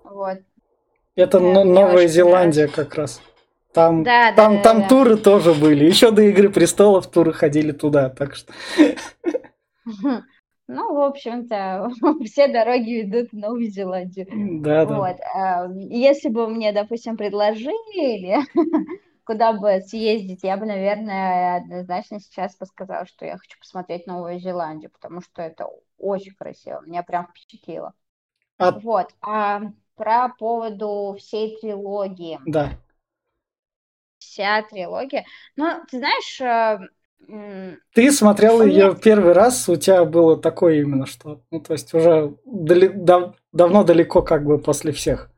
Вот. 0.04 0.40
Это 1.16 1.40
да, 1.40 1.64
Новая 1.64 2.08
Зеландия 2.08 2.68
нравится. 2.68 2.86
как 2.86 2.96
раз. 2.96 3.22
Там, 3.76 4.04
да, 4.04 4.32
там, 4.32 4.56
да, 4.56 4.62
там 4.64 4.82
да, 4.82 4.88
туры 4.88 5.18
да. 5.18 5.22
тоже 5.22 5.54
были. 5.54 5.84
Еще 5.84 6.12
до 6.12 6.22
Игры 6.22 6.50
престолов 6.50 7.08
туры 7.08 7.34
ходили 7.34 7.74
туда, 7.74 8.10
так 8.10 8.36
что. 8.36 8.54
Ну, 10.68 10.96
в 10.96 11.00
общем-то, 11.00 11.92
все 12.26 12.48
дороги 12.48 13.04
ведут 13.04 13.30
в 13.32 13.38
Новую 13.38 13.70
Зеландию. 13.70 14.26
Да, 14.64 14.88
да. 14.88 14.98
Вот. 14.98 15.18
А, 15.36 15.68
если 15.76 16.30
бы 16.30 16.48
мне, 16.48 16.72
допустим, 16.72 17.18
предложили, 17.18 18.40
куда 19.26 19.54
бы 19.54 19.82
съездить, 19.82 20.40
я 20.42 20.58
бы, 20.58 20.66
наверное, 20.66 21.58
однозначно 21.58 22.20
сейчас 22.20 22.58
бы 22.58 22.66
сказала, 22.66 23.06
что 23.06 23.28
я 23.28 23.38
хочу 23.38 23.60
посмотреть 23.60 24.08
Новую 24.08 24.40
Зеландию, 24.40 24.90
потому 24.90 25.22
что 25.22 25.44
это 25.44 25.68
очень 26.00 26.34
красиво. 26.34 26.82
Меня 26.84 27.04
прям 27.04 27.28
впечатлило. 27.28 27.94
А... 28.58 28.72
Вот. 28.72 29.10
А 29.22 29.62
про 29.96 30.30
поводу 30.30 31.16
всей 31.20 31.58
трилогии. 31.58 32.40
Да. 32.48 32.72
Вся 34.36 34.64
трилогия. 34.64 35.24
Ну, 35.56 35.66
ты 35.90 36.00
знаешь, 36.00 36.42
э, 36.42 37.78
ты 37.94 38.12
смотрел 38.12 38.62
ее 38.62 38.94
первый 39.02 39.32
раз, 39.32 39.70
у 39.70 39.78
тебя 39.78 40.04
было 40.04 40.38
такое 40.38 40.82
именно 40.82 41.06
что, 41.06 41.42
ну 41.52 41.62
то 41.62 41.72
есть 41.72 41.94
уже 41.94 42.36
дали, 42.44 42.90
дав, 42.90 43.36
давно 43.54 43.86
далеко 43.86 44.22
как 44.22 44.44
бы 44.44 44.60
после 44.60 44.92
всех. 44.92 45.32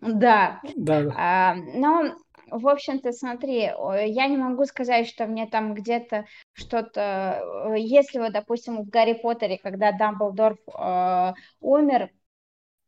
Да. 0.00 0.62
Да. 0.74 1.02
да. 1.02 1.14
А, 1.18 1.54
ну, 1.54 2.14
в 2.50 2.66
общем-то, 2.66 3.12
смотри, 3.12 3.70
я 4.06 4.26
не 4.26 4.38
могу 4.38 4.64
сказать, 4.64 5.06
что 5.06 5.26
мне 5.26 5.46
там 5.46 5.74
где-то 5.74 6.24
что-то, 6.54 7.42
э, 7.68 7.78
если 7.78 8.20
вот, 8.20 8.32
допустим, 8.32 8.78
в 8.78 8.88
Гарри 8.88 9.12
Поттере, 9.12 9.58
когда 9.58 9.92
Дамблдор 9.92 10.56
э, 10.66 11.32
умер, 11.60 12.08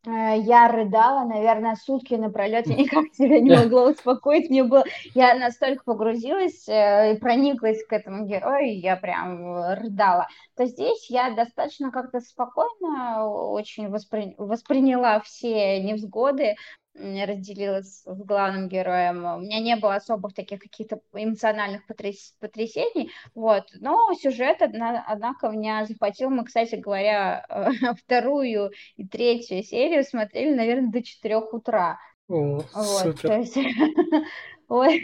я 0.06 0.68
рыдала, 0.68 1.26
наверное, 1.26 1.76
сутки 1.76 2.14
напролет, 2.14 2.66
я 2.66 2.76
никак 2.76 3.04
себя 3.12 3.38
не 3.40 3.50
могла 3.56 3.90
успокоить, 3.90 4.48
мне 4.48 4.64
было, 4.64 4.84
я 5.14 5.34
настолько 5.34 5.84
погрузилась 5.84 6.66
э, 6.68 7.14
и 7.14 7.18
прониклась 7.18 7.84
к 7.84 7.92
этому 7.92 8.26
герою, 8.26 8.80
я 8.80 8.96
прям 8.96 9.54
э, 9.54 9.74
рыдала. 9.74 10.26
То 10.56 10.64
здесь 10.66 11.10
я 11.10 11.30
достаточно 11.30 11.90
как-то 11.90 12.20
спокойно 12.20 13.28
очень 13.28 13.90
воспри... 13.90 14.34
восприняла 14.38 15.20
все 15.20 15.82
невзгоды, 15.82 16.54
разделилась 16.94 18.02
с 18.02 18.24
главным 18.24 18.68
героем. 18.68 19.24
У 19.24 19.38
меня 19.40 19.60
не 19.60 19.76
было 19.76 19.94
особых 19.94 20.34
таких 20.34 20.60
каких-то 20.60 21.00
эмоциональных 21.12 21.86
потряс... 21.86 22.34
потрясений, 22.40 23.10
вот. 23.34 23.64
Но 23.74 24.12
сюжет, 24.14 24.58
однако, 24.60 25.48
меня 25.48 25.86
захватил. 25.86 26.30
Мы, 26.30 26.44
кстати 26.44 26.76
говоря, 26.76 27.46
вторую 28.04 28.70
и 28.96 29.06
третью 29.06 29.62
серию 29.62 30.04
смотрели, 30.04 30.54
наверное, 30.54 30.90
до 30.90 31.02
4 31.02 31.36
утра. 31.36 31.98
О, 32.28 32.56
вот, 32.56 32.66
супер. 32.72 33.28
То 33.28 33.36
есть, 33.36 33.56
ой, 34.68 35.02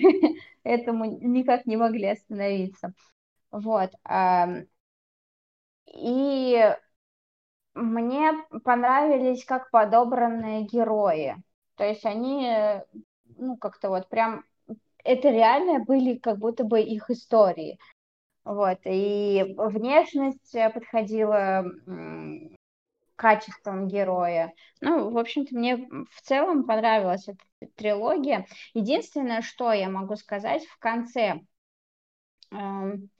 этому 0.65 1.05
никак 1.21 1.67
не 1.67 1.77
могли 1.77 2.09
остановиться. 2.09 2.93
Вот. 3.51 3.91
И 5.95 6.77
мне 7.75 8.33
понравились 8.65 9.45
как 9.45 9.71
подобранные 9.71 10.65
герои. 10.65 11.37
То 11.77 11.85
есть 11.85 12.05
они, 12.05 12.51
ну, 13.37 13.57
как-то 13.57 13.89
вот 13.89 14.09
прям, 14.09 14.45
это 15.05 15.31
реально 15.31 15.85
были 15.85 16.17
как 16.17 16.39
будто 16.39 16.65
бы 16.65 16.81
их 16.81 17.11
истории. 17.11 17.79
Вот, 18.45 18.79
и 18.85 19.55
внешность 19.57 20.53
подходила 20.75 21.65
качеством 23.17 23.89
героя. 23.89 24.53
Ну, 24.81 25.11
в 25.11 25.19
общем-то, 25.19 25.55
мне 25.57 25.77
в 25.77 26.21
целом 26.23 26.65
понравилась 26.65 27.27
эта 27.29 27.73
трилогия. 27.75 28.47
Единственное, 28.75 29.43
что 29.43 29.73
я 29.73 29.89
могу 29.89 30.17
сказать 30.17 30.65
в 30.67 30.79
конце, 30.79 31.41
эм, 32.53 33.11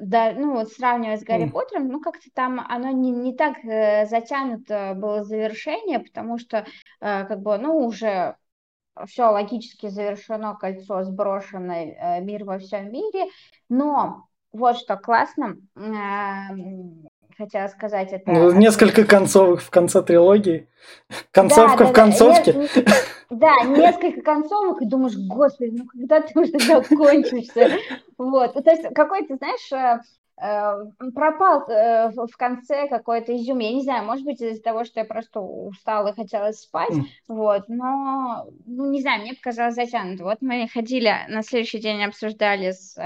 да, 0.00 0.32
ну 0.32 0.54
вот 0.54 0.68
сравнивая 0.72 1.16
с 1.16 1.24
Гарри 1.24 1.46
mm. 1.46 1.50
Поттером, 1.50 1.88
ну 1.88 2.00
как-то 2.00 2.30
там 2.32 2.64
оно 2.68 2.90
не, 2.90 3.10
не 3.10 3.34
так 3.34 3.64
э, 3.64 4.06
затянуто 4.06 4.94
было 4.96 5.24
завершение, 5.24 5.98
потому 5.98 6.38
что 6.38 6.58
э, 6.58 7.24
как 7.24 7.40
бы, 7.40 7.58
ну 7.58 7.84
уже 7.86 8.36
все 9.06 9.30
логически 9.30 9.88
завершено, 9.88 10.54
кольцо 10.54 11.02
сброшено, 11.04 11.72
э, 11.72 12.20
мир 12.20 12.44
во 12.44 12.58
всем 12.58 12.92
мире, 12.92 13.26
но 13.68 14.26
вот 14.52 14.78
что 14.78 14.96
классно, 14.96 15.56
хотела 17.36 17.68
сказать 17.68 18.12
это. 18.12 18.30
Ну, 18.30 18.52
несколько 18.52 19.04
концовок 19.04 19.60
в 19.60 19.70
конце 19.70 20.02
трилогии. 20.02 20.68
Концовка 21.30 21.84
да, 21.84 21.90
в 21.90 21.92
концовке. 21.92 22.52
Да, 23.30 23.52
да, 23.62 23.62
несколько 23.64 24.22
концовок, 24.22 24.82
и 24.82 24.86
думаешь, 24.86 25.16
господи, 25.16 25.74
ну 25.76 25.86
когда 25.86 26.20
ты 26.20 26.38
уже 26.38 26.52
закончишься? 26.58 27.78
Вот, 28.18 28.54
то 28.54 28.70
есть 28.70 28.84
какой-то, 28.94 29.36
знаешь, 29.36 29.72
э, 29.72 30.00
э, 30.40 31.10
пропал 31.12 31.68
э, 31.68 32.10
в 32.10 32.36
конце 32.36 32.88
какой-то 32.88 33.36
изюм. 33.36 33.58
Я 33.58 33.72
не 33.72 33.82
знаю, 33.82 34.04
может 34.04 34.24
быть, 34.24 34.40
из-за 34.40 34.62
того, 34.62 34.84
что 34.84 35.00
я 35.00 35.06
просто 35.06 35.40
устала 35.40 36.08
и 36.08 36.14
хотела 36.14 36.52
спать, 36.52 36.92
mm. 36.92 37.02
вот, 37.28 37.64
но, 37.68 38.46
ну, 38.64 38.90
не 38.90 39.02
знаю, 39.02 39.22
мне 39.22 39.34
показалось 39.34 39.74
затянуто. 39.74 40.24
Вот 40.24 40.38
мы 40.40 40.68
ходили, 40.72 41.12
на 41.28 41.42
следующий 41.42 41.78
день 41.78 42.04
обсуждали 42.04 42.70
с 42.70 42.96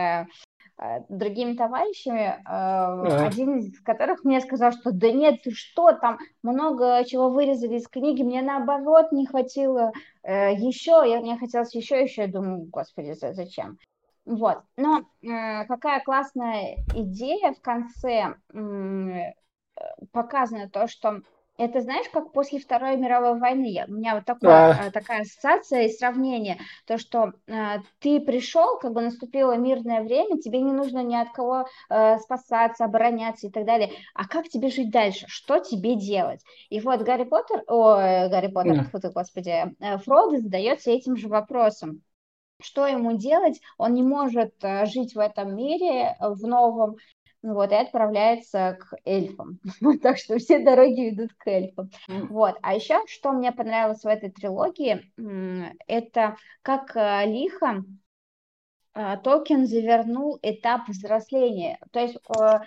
другими 1.09 1.55
товарищами, 1.55 2.41
а. 2.45 3.27
один 3.27 3.59
из 3.59 3.81
которых 3.83 4.25
мне 4.25 4.41
сказал, 4.41 4.73
что 4.73 4.93
да 4.93 5.11
нет, 5.11 5.43
ты 5.43 5.51
что, 5.51 5.93
там 5.93 6.19
много 6.43 7.05
чего 7.05 7.29
вырезали 7.29 7.77
из 7.77 7.89
книги, 7.89 8.23
мне 8.23 8.43
наоборот 8.43 9.13
не 9.13 9.27
хватило 9.27 9.93
э, 10.23 10.55
еще, 10.55 11.03
я, 11.07 11.21
мне 11.21 11.37
хотелось 11.37 11.75
еще, 11.75 12.03
еще, 12.03 12.23
я 12.23 12.29
думаю, 12.29 12.67
господи, 12.71 13.13
зачем? 13.13 13.79
Вот, 14.25 14.59
но 14.77 15.01
э, 15.23 15.65
какая 15.67 16.01
классная 16.01 16.77
идея 16.95 17.53
в 17.53 17.61
конце 17.61 18.35
э, 18.53 19.33
показано 20.13 20.69
то, 20.71 20.87
что 20.87 21.21
это 21.61 21.83
знаешь, 21.83 22.09
как 22.11 22.33
после 22.33 22.59
Второй 22.59 22.97
мировой 22.97 23.39
войны. 23.39 23.85
У 23.87 23.93
меня 23.93 24.15
вот 24.15 24.25
такое, 24.25 24.71
а. 24.71 24.91
такая 24.91 25.23
ассоциация 25.23 25.83
и 25.83 25.93
сравнение. 25.93 26.59
То, 26.87 26.97
что 26.97 27.33
э, 27.47 27.79
ты 27.99 28.21
пришел, 28.21 28.79
как 28.79 28.93
бы 28.93 29.03
наступило 29.03 29.53
мирное 29.57 30.03
время, 30.03 30.41
тебе 30.41 30.61
не 30.63 30.73
нужно 30.73 31.03
ни 31.03 31.15
от 31.15 31.33
кого 31.33 31.67
э, 31.91 32.19
спасаться, 32.19 32.85
обороняться 32.85 33.47
и 33.47 33.51
так 33.51 33.67
далее. 33.67 33.91
А 34.15 34.27
как 34.27 34.49
тебе 34.49 34.71
жить 34.71 34.91
дальше? 34.91 35.27
Что 35.29 35.59
тебе 35.59 35.97
делать? 35.97 36.41
И 36.71 36.81
вот 36.81 37.03
Гарри 37.03 37.25
Поттер, 37.25 37.63
о, 37.67 38.29
Гарри 38.29 38.49
Поттер, 38.49 38.89
yeah. 38.93 39.13
господи, 39.13 39.75
э, 39.81 39.99
Фродо 39.99 40.39
задается 40.39 40.91
этим 40.91 41.17
же 41.17 41.29
вопросом 41.29 42.03
что 42.63 42.87
ему 42.87 43.17
делать, 43.17 43.59
он 43.79 43.95
не 43.95 44.03
может 44.03 44.53
э, 44.63 44.85
жить 44.85 45.15
в 45.15 45.19
этом 45.19 45.57
мире, 45.57 46.15
в 46.21 46.47
новом, 46.47 46.97
вот, 47.43 47.73
и 47.73 47.75
отправляется 47.75 48.79
к 48.81 48.95
эльфам. 49.05 49.61
так 50.03 50.19
что 50.19 50.39
все 50.39 50.59
дороги 50.59 51.11
ведут 51.11 51.33
к 51.35 51.47
эльфам. 51.47 51.91
Вот. 52.09 52.57
А 52.63 52.75
еще, 52.75 53.01
что 53.07 53.33
мне 53.33 53.53
понравилось 53.53 54.03
в 54.03 54.07
этой 54.07 54.31
трилогии, 54.31 55.11
это 55.87 56.37
как 56.63 56.97
э, 56.97 57.27
лихо 57.27 57.85
э, 58.95 59.17
Толкин 59.25 59.67
завернул 59.67 60.39
этап 60.43 60.89
взросления. 60.89 61.79
То 61.93 62.01
есть 62.01 62.19
э, 62.39 62.61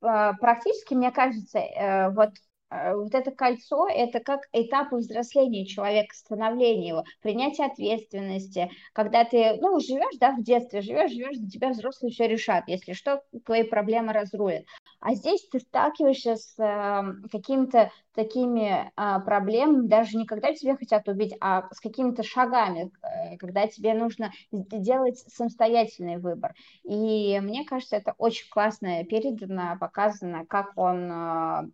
практически, 0.00 0.94
мне 0.94 1.10
кажется, 1.10 2.12
вот 2.14 2.30
вот 2.70 3.14
это 3.14 3.30
кольцо– 3.30 3.86
это 3.88 4.20
как 4.20 4.40
этапы 4.52 4.96
взросления 4.96 5.66
человека, 5.66 6.14
становления 6.14 6.88
его, 6.88 7.04
принятие 7.22 7.66
ответственности, 7.66 8.70
когда 8.92 9.24
ты, 9.24 9.58
ну, 9.60 9.78
живешь, 9.80 10.18
да, 10.18 10.32
в 10.32 10.42
детстве, 10.42 10.80
живешь, 10.80 11.12
живешь, 11.12 11.38
за 11.38 11.48
тебя 11.48 11.70
взрослые 11.70 12.12
все 12.12 12.26
решат, 12.26 12.64
если 12.66 12.92
что, 12.92 13.22
твои 13.44 13.62
проблемы 13.62 14.12
разрулят. 14.12 14.64
А 15.00 15.14
здесь 15.14 15.46
ты 15.50 15.60
сталкиваешься 15.60 16.36
с 16.36 16.58
э, 16.58 17.28
какими-то 17.30 17.90
такими 18.14 18.90
э, 18.96 19.20
проблемами, 19.24 19.86
даже 19.86 20.16
не 20.16 20.26
когда 20.26 20.52
тебя 20.52 20.76
хотят 20.76 21.06
убить, 21.08 21.34
а 21.40 21.68
с 21.72 21.80
какими-то 21.80 22.22
шагами, 22.22 22.90
э, 23.02 23.36
когда 23.36 23.66
тебе 23.68 23.94
нужно 23.94 24.32
делать 24.50 25.18
самостоятельный 25.18 26.16
выбор. 26.16 26.54
И 26.82 27.38
мне 27.40 27.64
кажется, 27.64 27.96
это 27.96 28.14
очень 28.18 28.48
классно 28.50 29.04
передано, 29.04 29.76
показано, 29.78 30.46
как 30.46 30.72
он 30.76 31.72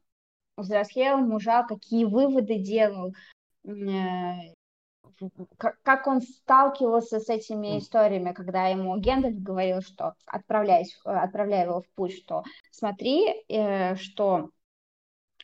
э, 0.62 0.64
взрослел, 0.64 1.18
мужа, 1.18 1.64
какие 1.68 2.04
выводы 2.04 2.58
делал, 2.58 3.14
э, 3.64 3.72
как 5.58 6.06
он 6.06 6.20
сталкивался 6.20 7.20
с 7.20 7.28
этими 7.28 7.78
историями, 7.78 8.32
когда 8.32 8.66
ему 8.66 8.96
Гендальф 8.98 9.40
говорил, 9.40 9.80
что 9.82 10.14
отправляясь, 10.26 10.98
отправляя 11.04 11.66
его 11.66 11.82
в 11.82 11.88
путь, 11.94 12.16
что 12.16 12.42
смотри, 12.70 13.44
э, 13.48 13.94
что 13.96 14.50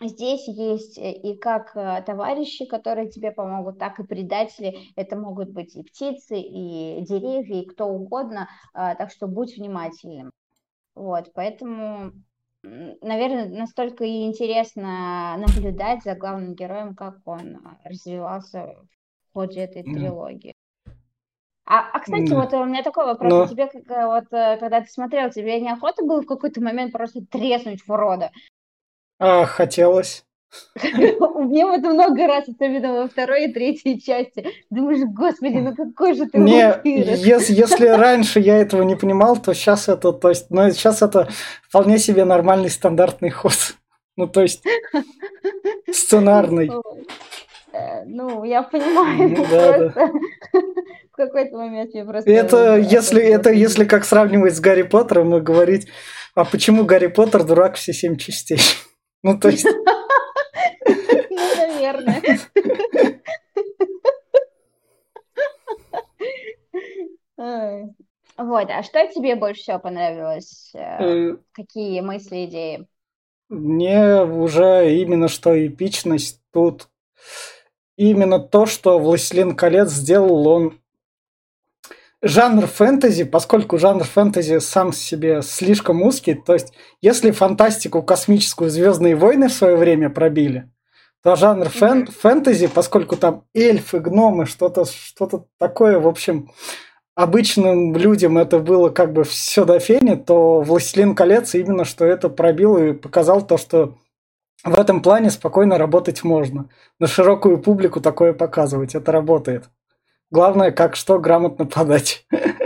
здесь 0.00 0.48
есть 0.48 0.98
и 0.98 1.36
как 1.36 1.76
э, 1.76 2.02
товарищи, 2.06 2.66
которые 2.66 3.10
тебе 3.10 3.30
помогут, 3.30 3.78
так 3.78 4.00
и 4.00 4.06
предатели. 4.06 4.90
Это 4.96 5.16
могут 5.16 5.50
быть 5.50 5.76
и 5.76 5.82
птицы, 5.82 6.40
и 6.40 7.04
деревья, 7.04 7.62
и 7.62 7.66
кто 7.66 7.86
угодно. 7.86 8.48
Так 8.72 9.10
что 9.10 9.26
будь 9.26 9.56
внимательным. 9.56 10.32
Вот, 10.94 11.30
поэтому 11.32 12.12
наверное, 12.62 13.48
настолько 13.48 14.04
и 14.04 14.24
интересно 14.24 15.36
наблюдать 15.38 16.02
за 16.02 16.14
главным 16.14 16.54
героем, 16.54 16.94
как 16.94 17.16
он 17.24 17.56
а, 17.64 17.78
развивался 17.88 18.76
в 19.28 19.32
ходе 19.32 19.60
этой 19.60 19.82
трилогии. 19.82 20.54
А, 21.70 21.90
а 21.92 22.00
кстати, 22.00 22.32
вот 22.32 22.52
у 22.54 22.64
меня 22.64 22.82
такой 22.82 23.04
вопрос. 23.04 23.30
Но... 23.30 23.46
Тебе, 23.46 23.64
э, 23.64 24.06
вот, 24.06 24.24
э, 24.32 24.56
когда 24.56 24.80
ты 24.80 24.88
смотрел, 24.88 25.30
тебе 25.30 25.60
неохота 25.60 26.02
было 26.02 26.22
в 26.22 26.26
какой-то 26.26 26.62
момент 26.62 26.92
просто 26.92 27.20
треснуть 27.30 27.82
в 27.86 27.90
рода? 27.94 28.32
А, 29.18 29.44
хотелось. 29.44 30.24
Мне 30.82 31.66
вот 31.66 31.80
много 31.80 32.26
раз, 32.26 32.48
особенно 32.48 33.02
во 33.02 33.08
второй 33.08 33.46
и 33.46 33.52
третьей 33.52 34.00
части. 34.00 34.46
Думаешь, 34.70 35.00
господи, 35.06 35.56
ну 35.56 35.74
какой 35.74 36.14
же 36.14 36.26
ты 36.26 36.38
Не, 36.38 36.80
если, 36.84 37.52
если 37.52 37.86
раньше 37.86 38.40
я 38.40 38.56
этого 38.58 38.82
не 38.82 38.96
понимал, 38.96 39.36
то 39.36 39.52
сейчас 39.54 39.88
это, 39.88 40.12
то 40.12 40.28
есть, 40.28 40.50
ну, 40.50 40.70
сейчас 40.70 41.02
это 41.02 41.28
вполне 41.68 41.98
себе 41.98 42.24
нормальный 42.24 42.70
стандартный 42.70 43.30
ход. 43.30 43.76
Ну, 44.16 44.26
то 44.26 44.42
есть, 44.42 44.64
сценарный. 45.92 46.70
Э, 47.72 48.04
ну, 48.06 48.44
я 48.44 48.62
понимаю, 48.62 49.36
ну, 49.36 49.46
да, 49.50 49.78
да. 49.78 50.10
в 51.12 51.16
какой-то 51.16 51.56
момент 51.56 51.90
я 51.94 52.04
просто... 52.04 52.30
Это 52.30 52.76
если, 52.78 53.22
это 53.22 53.50
если 53.50 53.84
как 53.84 54.04
сравнивать 54.04 54.56
с 54.56 54.60
Гарри 54.60 54.82
Поттером 54.82 55.36
и 55.36 55.40
говорить, 55.40 55.86
а 56.34 56.44
почему 56.44 56.84
Гарри 56.84 57.08
Поттер 57.08 57.44
дурак 57.44 57.76
все 57.76 57.92
семь 57.92 58.16
частей? 58.16 58.58
Ну, 59.24 59.36
то 59.36 59.48
есть... 59.48 59.66
Ну, 61.38 61.56
наверное. 61.56 62.22
Вот, 68.36 68.70
а 68.70 68.82
что 68.84 69.06
тебе 69.08 69.34
больше 69.34 69.62
всего 69.62 69.80
понравилось? 69.80 70.70
Э, 70.74 71.30
э, 71.32 71.36
какие 71.52 72.00
мысли, 72.00 72.46
идеи? 72.46 72.86
Мне 73.48 74.22
уже 74.22 74.94
именно 74.96 75.26
что 75.28 75.66
эпичность 75.66 76.40
тут. 76.52 76.88
Именно 77.96 78.38
то, 78.38 78.66
что 78.66 79.00
«Властелин 79.00 79.56
колец» 79.56 79.90
сделал, 79.90 80.46
он 80.46 80.80
жанр 82.22 82.66
фэнтези, 82.66 83.24
поскольку 83.24 83.76
жанр 83.78 84.04
фэнтези 84.04 84.58
сам 84.58 84.92
себе 84.92 85.42
слишком 85.42 86.02
узкий, 86.02 86.34
то 86.34 86.52
есть 86.52 86.72
если 87.00 87.32
фантастику 87.32 88.02
космическую 88.02 88.70
«Звездные 88.70 89.16
войны» 89.16 89.48
в 89.48 89.52
свое 89.52 89.76
время 89.76 90.10
пробили, 90.10 90.70
то 91.22 91.36
жанр 91.36 91.68
фэн 91.68 92.06
фэнтези, 92.06 92.68
поскольку 92.68 93.16
там 93.16 93.44
эльфы, 93.54 93.98
гномы, 93.98 94.46
что-то 94.46 94.84
что 94.84 95.46
такое, 95.58 95.98
в 95.98 96.06
общем, 96.06 96.50
обычным 97.14 97.96
людям 97.96 98.38
это 98.38 98.60
было 98.60 98.90
как 98.90 99.12
бы 99.12 99.24
все 99.24 99.64
до 99.64 99.80
фени, 99.80 100.14
то 100.14 100.60
«Властелин 100.60 101.16
колец» 101.16 101.54
именно 101.54 101.84
что 101.84 102.04
это 102.04 102.28
пробил 102.28 102.78
и 102.78 102.92
показал 102.92 103.44
то, 103.44 103.56
что 103.58 103.96
в 104.64 104.78
этом 104.78 105.02
плане 105.02 105.30
спокойно 105.30 105.78
работать 105.78 106.22
можно. 106.22 106.68
На 106.98 107.06
широкую 107.06 107.58
публику 107.58 108.00
такое 108.00 108.32
показывать, 108.32 108.94
это 108.94 109.10
работает. 109.12 109.64
Главное, 110.30 110.70
как 110.70 110.94
что 110.94 111.18
грамотно 111.18 111.66
подать. 111.66 112.26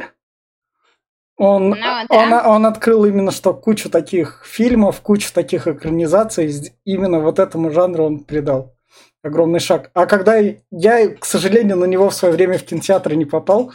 Он, 1.36 1.70
ну, 1.70 1.76
да. 1.76 2.06
он, 2.08 2.32
он 2.32 2.66
открыл 2.66 3.04
именно 3.04 3.30
что 3.30 3.54
кучу 3.54 3.90
таких 3.90 4.42
фильмов, 4.44 5.00
кучу 5.00 5.32
таких 5.32 5.66
экранизаций, 5.66 6.72
именно 6.84 7.20
вот 7.20 7.38
этому 7.38 7.70
жанру 7.70 8.04
он 8.04 8.20
придал 8.20 8.74
огромный 9.22 9.60
шаг. 9.60 9.90
А 9.94 10.06
когда 10.06 10.36
я, 10.36 11.08
к 11.16 11.24
сожалению, 11.24 11.76
на 11.76 11.84
него 11.86 12.10
в 12.10 12.14
свое 12.14 12.34
время 12.34 12.58
в 12.58 12.64
кинотеатре 12.64 13.16
не 13.16 13.24
попал, 13.24 13.72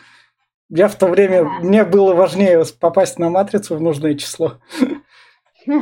я 0.70 0.88
в 0.88 0.96
то 0.96 1.08
время, 1.08 1.44
да. 1.44 1.50
мне 1.62 1.84
было 1.86 2.14
важнее 2.14 2.64
попасть 2.80 3.18
на 3.20 3.30
матрицу 3.30 3.78
в 3.78 3.82
нужное 3.82 4.16
число. 4.16 4.60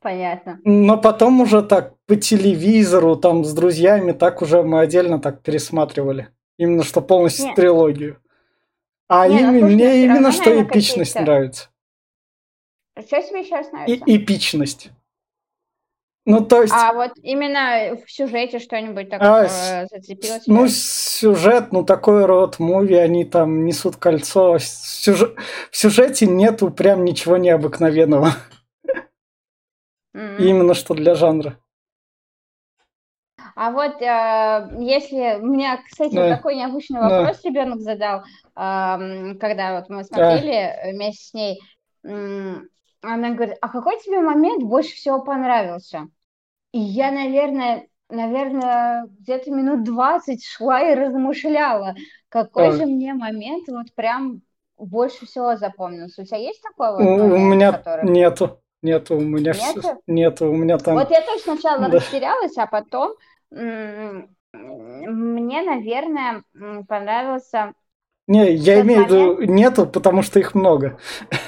Понятно. 0.00 0.60
Но 0.64 0.98
потом 0.98 1.40
уже 1.40 1.62
так 1.62 1.94
по 2.06 2.16
телевизору, 2.16 3.16
там 3.16 3.44
с 3.44 3.52
друзьями, 3.52 4.12
так 4.12 4.42
уже 4.42 4.62
мы 4.62 4.80
отдельно 4.80 5.18
так 5.18 5.42
пересматривали. 5.42 6.28
Именно 6.58 6.84
что 6.84 7.00
полностью 7.00 7.46
Нет. 7.46 7.56
трилогию. 7.56 8.18
А 9.14 9.28
Не, 9.28 9.40
им, 9.40 9.66
мне 9.66 10.04
именно 10.04 10.32
что 10.32 10.62
эпичность 10.62 11.14
нравится. 11.14 11.68
Что 12.98 13.20
тебе 13.20 13.44
сейчас 13.44 13.70
нравится? 13.70 14.04
И 14.06 14.16
эпичность. 14.16 14.90
Ну, 16.24 16.42
то 16.42 16.62
есть... 16.62 16.72
А 16.74 16.94
вот 16.94 17.10
именно 17.22 17.94
в 17.96 18.10
сюжете 18.10 18.58
что-нибудь 18.58 19.10
такое 19.10 19.50
а, 19.50 19.86
зацепило 19.90 20.40
тебя? 20.40 20.54
Ну, 20.54 20.66
сюжет, 20.66 21.72
ну, 21.72 21.84
такой 21.84 22.24
род 22.24 22.58
муви, 22.58 22.94
они 22.94 23.26
там 23.26 23.66
несут 23.66 23.96
кольцо. 23.96 24.56
Сюжет... 24.58 25.36
В 25.70 25.76
сюжете 25.76 26.26
нету 26.26 26.70
прям 26.70 27.04
ничего 27.04 27.36
необыкновенного. 27.36 28.30
Mm-hmm. 30.16 30.38
Именно 30.38 30.72
что 30.72 30.94
для 30.94 31.14
жанра. 31.14 31.58
А 33.54 33.70
вот 33.70 34.00
э, 34.00 34.82
если 34.82 35.40
у 35.40 35.46
меня, 35.46 35.80
кстати, 35.88 36.14
да. 36.14 36.36
такой 36.36 36.56
необычный 36.56 37.00
вопрос 37.00 37.40
да. 37.42 37.48
ребенок 37.48 37.80
задал, 37.80 38.20
э, 38.20 39.34
когда 39.40 39.78
вот 39.78 39.88
мы 39.88 40.04
смотрели 40.04 40.74
да. 40.82 40.90
вместе 40.90 41.24
с 41.24 41.34
ней, 41.34 41.60
она 42.04 43.30
говорит, 43.30 43.56
а 43.60 43.68
какой 43.68 43.98
тебе 44.00 44.20
момент 44.20 44.62
больше 44.62 44.94
всего 44.94 45.22
понравился? 45.22 46.08
И 46.72 46.78
я, 46.78 47.10
наверное, 47.10 47.86
наверное, 48.08 49.06
где-то 49.20 49.50
минут 49.50 49.84
20 49.84 50.44
шла 50.44 50.82
и 50.82 50.94
размышляла, 50.94 51.94
какой 52.28 52.68
а. 52.68 52.72
же 52.72 52.86
мне 52.86 53.14
момент 53.14 53.68
вот 53.68 53.92
прям 53.94 54.42
больше 54.78 55.26
всего 55.26 55.56
запомнился. 55.56 56.22
У 56.22 56.24
тебя 56.24 56.38
есть 56.38 56.62
такой 56.62 56.92
вот 56.92 57.00
момент, 57.00 57.32
У 57.32 57.38
меня 57.38 57.72
который... 57.72 58.10
нету. 58.10 58.58
Нету, 58.82 59.16
у 59.16 59.20
меня 59.20 59.52
нету? 59.52 59.80
все. 59.80 59.96
Нету, 60.08 60.50
у 60.50 60.56
меня 60.56 60.76
там. 60.76 60.94
Вот 60.94 61.08
я 61.10 61.20
тоже 61.20 61.38
сначала 61.38 61.82
да. 61.82 61.98
растерялась, 61.98 62.58
а 62.58 62.66
потом 62.66 63.14
мне, 64.52 65.62
наверное, 65.62 66.42
понравился. 66.88 67.74
Не, 68.26 68.52
я 68.52 68.80
имею 68.80 69.04
в 69.04 69.06
виду 69.06 69.42
нету, 69.42 69.86
потому 69.86 70.22
что 70.22 70.38
их 70.38 70.54
много. 70.54 70.98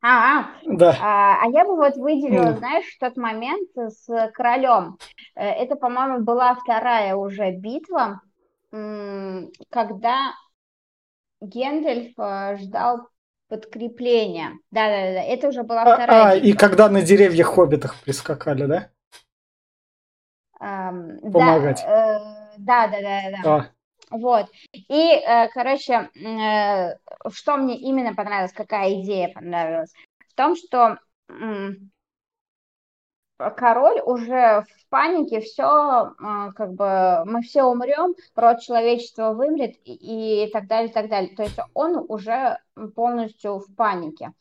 А, 0.00 0.52
да. 0.64 0.96
А, 1.00 1.42
а 1.42 1.48
я 1.50 1.64
бы 1.64 1.74
вот 1.74 1.96
выделила, 1.96 2.52
mm. 2.52 2.58
знаешь, 2.58 2.86
тот 3.00 3.16
момент 3.16 3.68
с 3.74 4.30
королем. 4.32 4.96
Э, 5.34 5.48
это, 5.48 5.74
по-моему, 5.74 6.20
была 6.20 6.54
вторая 6.54 7.16
уже 7.16 7.50
битва, 7.50 8.20
когда 8.70 10.34
Гендальф 11.40 12.12
э, 12.16 12.56
ждал 12.58 13.08
подкрепления. 13.48 14.52
Да, 14.70 14.86
да, 14.86 15.12
да, 15.14 15.22
это 15.22 15.48
уже 15.48 15.62
была 15.62 15.82
вторая. 15.82 16.22
А, 16.22 16.30
а 16.30 16.36
и 16.36 16.52
когда 16.52 16.88
на 16.88 17.02
деревьях 17.02 17.48
хоббитах 17.48 17.96
прискакали, 18.02 18.66
да? 18.66 18.90
Помогать. 20.58 21.84
Да, 21.86 22.88
да, 22.88 22.88
да, 22.88 23.00
да, 23.00 23.42
да. 23.42 23.56
А. 23.56 23.70
Вот. 24.10 24.46
И, 24.72 25.10
э, 25.12 25.48
короче, 25.48 26.10
э, 26.14 26.96
что 27.30 27.56
мне 27.56 27.78
именно 27.78 28.14
понравилось, 28.14 28.52
какая 28.52 29.00
идея 29.02 29.32
понравилась? 29.32 29.92
В 30.28 30.34
том, 30.34 30.56
что 30.56 30.98
король 33.36 34.00
уже 34.00 34.62
в 34.62 34.88
панике, 34.88 35.40
все, 35.40 36.14
как 36.56 36.72
бы, 36.72 37.22
мы 37.24 37.42
все 37.42 37.62
умрем, 37.62 38.14
род 38.34 38.60
человечества 38.60 39.32
вымрет 39.32 39.76
и, 39.84 40.46
и 40.46 40.50
так 40.50 40.66
далее, 40.66 40.90
и 40.90 40.92
так 40.92 41.08
далее. 41.08 41.36
То 41.36 41.44
есть 41.44 41.58
он 41.74 42.04
уже 42.08 42.58
полностью 42.94 43.58
в 43.58 43.74
панике. 43.76 44.32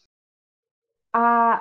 А 1.13 1.57
э, 1.57 1.59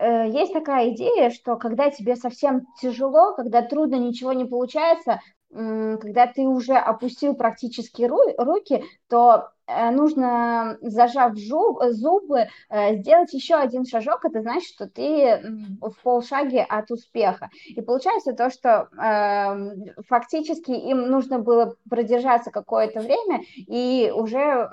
есть 0.00 0.52
такая 0.52 0.90
идея, 0.90 1.30
что 1.30 1.56
когда 1.56 1.90
тебе 1.90 2.16
совсем 2.16 2.66
тяжело, 2.80 3.34
когда 3.34 3.62
трудно, 3.62 3.96
ничего 3.96 4.32
не 4.32 4.44
получается, 4.44 5.20
когда 5.50 6.26
ты 6.26 6.42
уже 6.42 6.74
опустил 6.74 7.34
практически 7.34 8.02
руки, 8.02 8.84
то 9.08 9.48
э, 9.66 9.90
нужно, 9.90 10.76
зажав 10.82 11.36
зубы, 11.36 12.48
э, 12.68 12.96
сделать 12.96 13.32
еще 13.32 13.54
один 13.54 13.86
шажок, 13.86 14.26
это 14.26 14.42
значит, 14.42 14.68
что 14.68 14.88
ты 14.88 15.40
в 15.80 15.94
полшаге 16.02 16.62
от 16.62 16.90
успеха. 16.90 17.48
И 17.66 17.80
получается 17.80 18.34
то, 18.34 18.50
что 18.50 18.88
э, 18.92 20.02
фактически 20.06 20.70
им 20.70 21.08
нужно 21.08 21.38
было 21.38 21.74
продержаться 21.88 22.50
какое-то 22.50 23.00
время, 23.00 23.40
и 23.56 24.12
уже 24.14 24.68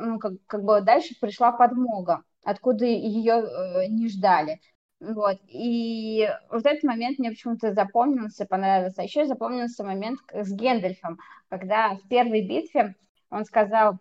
как 0.48 0.64
бы 0.64 0.82
дальше 0.82 1.16
пришла 1.22 1.54
подмога, 1.54 2.24
откуда 2.44 2.84
ее 2.86 3.88
не 3.90 4.10
ждали. 4.10 4.60
Вот. 5.00 5.38
И 5.48 6.28
вот 6.50 6.66
этот 6.66 6.84
момент 6.84 7.20
мне 7.20 7.30
почему-то 7.30 7.74
запомнился, 7.74 8.46
понравился. 8.46 9.02
А 9.02 9.04
еще 9.04 9.26
запомнился 9.26 9.84
момент 9.84 10.20
с 10.32 10.52
Гендальфом, 10.52 11.20
когда 11.50 11.96
в 11.96 12.08
первой 12.08 12.48
битве 12.48 12.96
он 13.30 13.46
сказал 13.46 14.00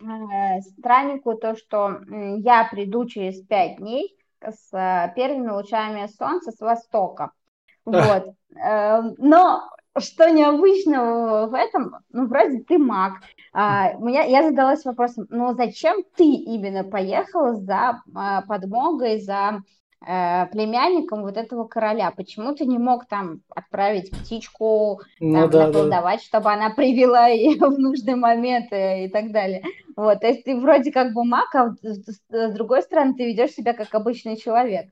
э, 0.00 0.60
страннику 0.78 1.34
то, 1.34 1.56
что 1.56 2.00
я 2.38 2.68
приду 2.70 3.06
через 3.06 3.40
пять 3.42 3.78
дней 3.78 4.16
с 4.40 4.72
э, 4.72 5.12
первыми 5.16 5.50
лучами 5.50 6.06
солнца 6.06 6.52
с 6.52 6.60
востока. 6.60 7.32
Вот. 7.84 8.34
Э, 8.56 9.02
но 9.18 9.68
что 9.98 10.28
необычного 10.30 11.46
в 11.46 11.54
этом? 11.54 11.96
Ну, 12.10 12.26
вроде 12.26 12.60
ты 12.60 12.78
маг. 12.78 13.20
А, 13.52 13.92
меня, 13.94 14.22
я 14.24 14.42
задалась 14.42 14.84
вопросом, 14.84 15.26
ну, 15.30 15.54
зачем 15.54 16.02
ты 16.16 16.24
именно 16.24 16.82
поехала 16.82 17.54
за 17.54 18.02
а, 18.14 18.42
подмогой, 18.42 19.20
за 19.20 19.60
племянником 20.04 21.22
вот 21.22 21.36
этого 21.36 21.66
короля. 21.66 22.10
Почему 22.10 22.54
ты 22.54 22.66
не 22.66 22.78
мог 22.78 23.06
там 23.06 23.40
отправить 23.48 24.10
птичку, 24.10 25.00
ну, 25.18 25.42
там, 25.42 25.50
да, 25.50 25.66
наколдовать, 25.66 26.20
да. 26.20 26.24
чтобы 26.24 26.52
она 26.52 26.70
привела 26.70 27.28
ее 27.28 27.56
в 27.66 27.78
нужный 27.78 28.14
момент 28.14 28.72
и, 28.72 28.76
э, 28.76 29.04
и 29.06 29.08
так 29.08 29.32
далее? 29.32 29.62
Вот, 29.96 30.20
то 30.20 30.26
есть 30.26 30.44
ты 30.44 30.58
вроде 30.58 30.92
как 30.92 31.12
бы 31.14 31.24
маг, 31.24 31.54
а 31.54 31.74
с 31.82 32.52
другой 32.52 32.82
стороны 32.82 33.14
ты 33.14 33.26
ведешь 33.26 33.52
себя 33.52 33.72
как 33.72 33.94
обычный 33.94 34.36
человек. 34.36 34.90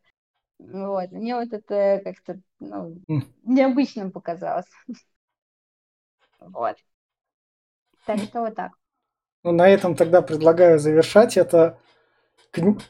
Вот, 0.59 1.11
мне 1.11 1.35
вот 1.35 1.53
это 1.53 2.01
как-то 2.05 2.41
ну, 2.61 2.97
необычным 3.43 4.13
показалось. 4.13 4.67
Вот. 6.41 6.77
Так 8.07 8.19
что 8.19 8.41
вот 8.41 8.55
так. 8.55 8.73
Ну, 9.45 9.53
на 9.53 9.69
этом 9.69 9.95
тогда 9.95 10.23
предлагаю 10.23 10.79
завершать 10.79 11.37
это. 11.37 11.79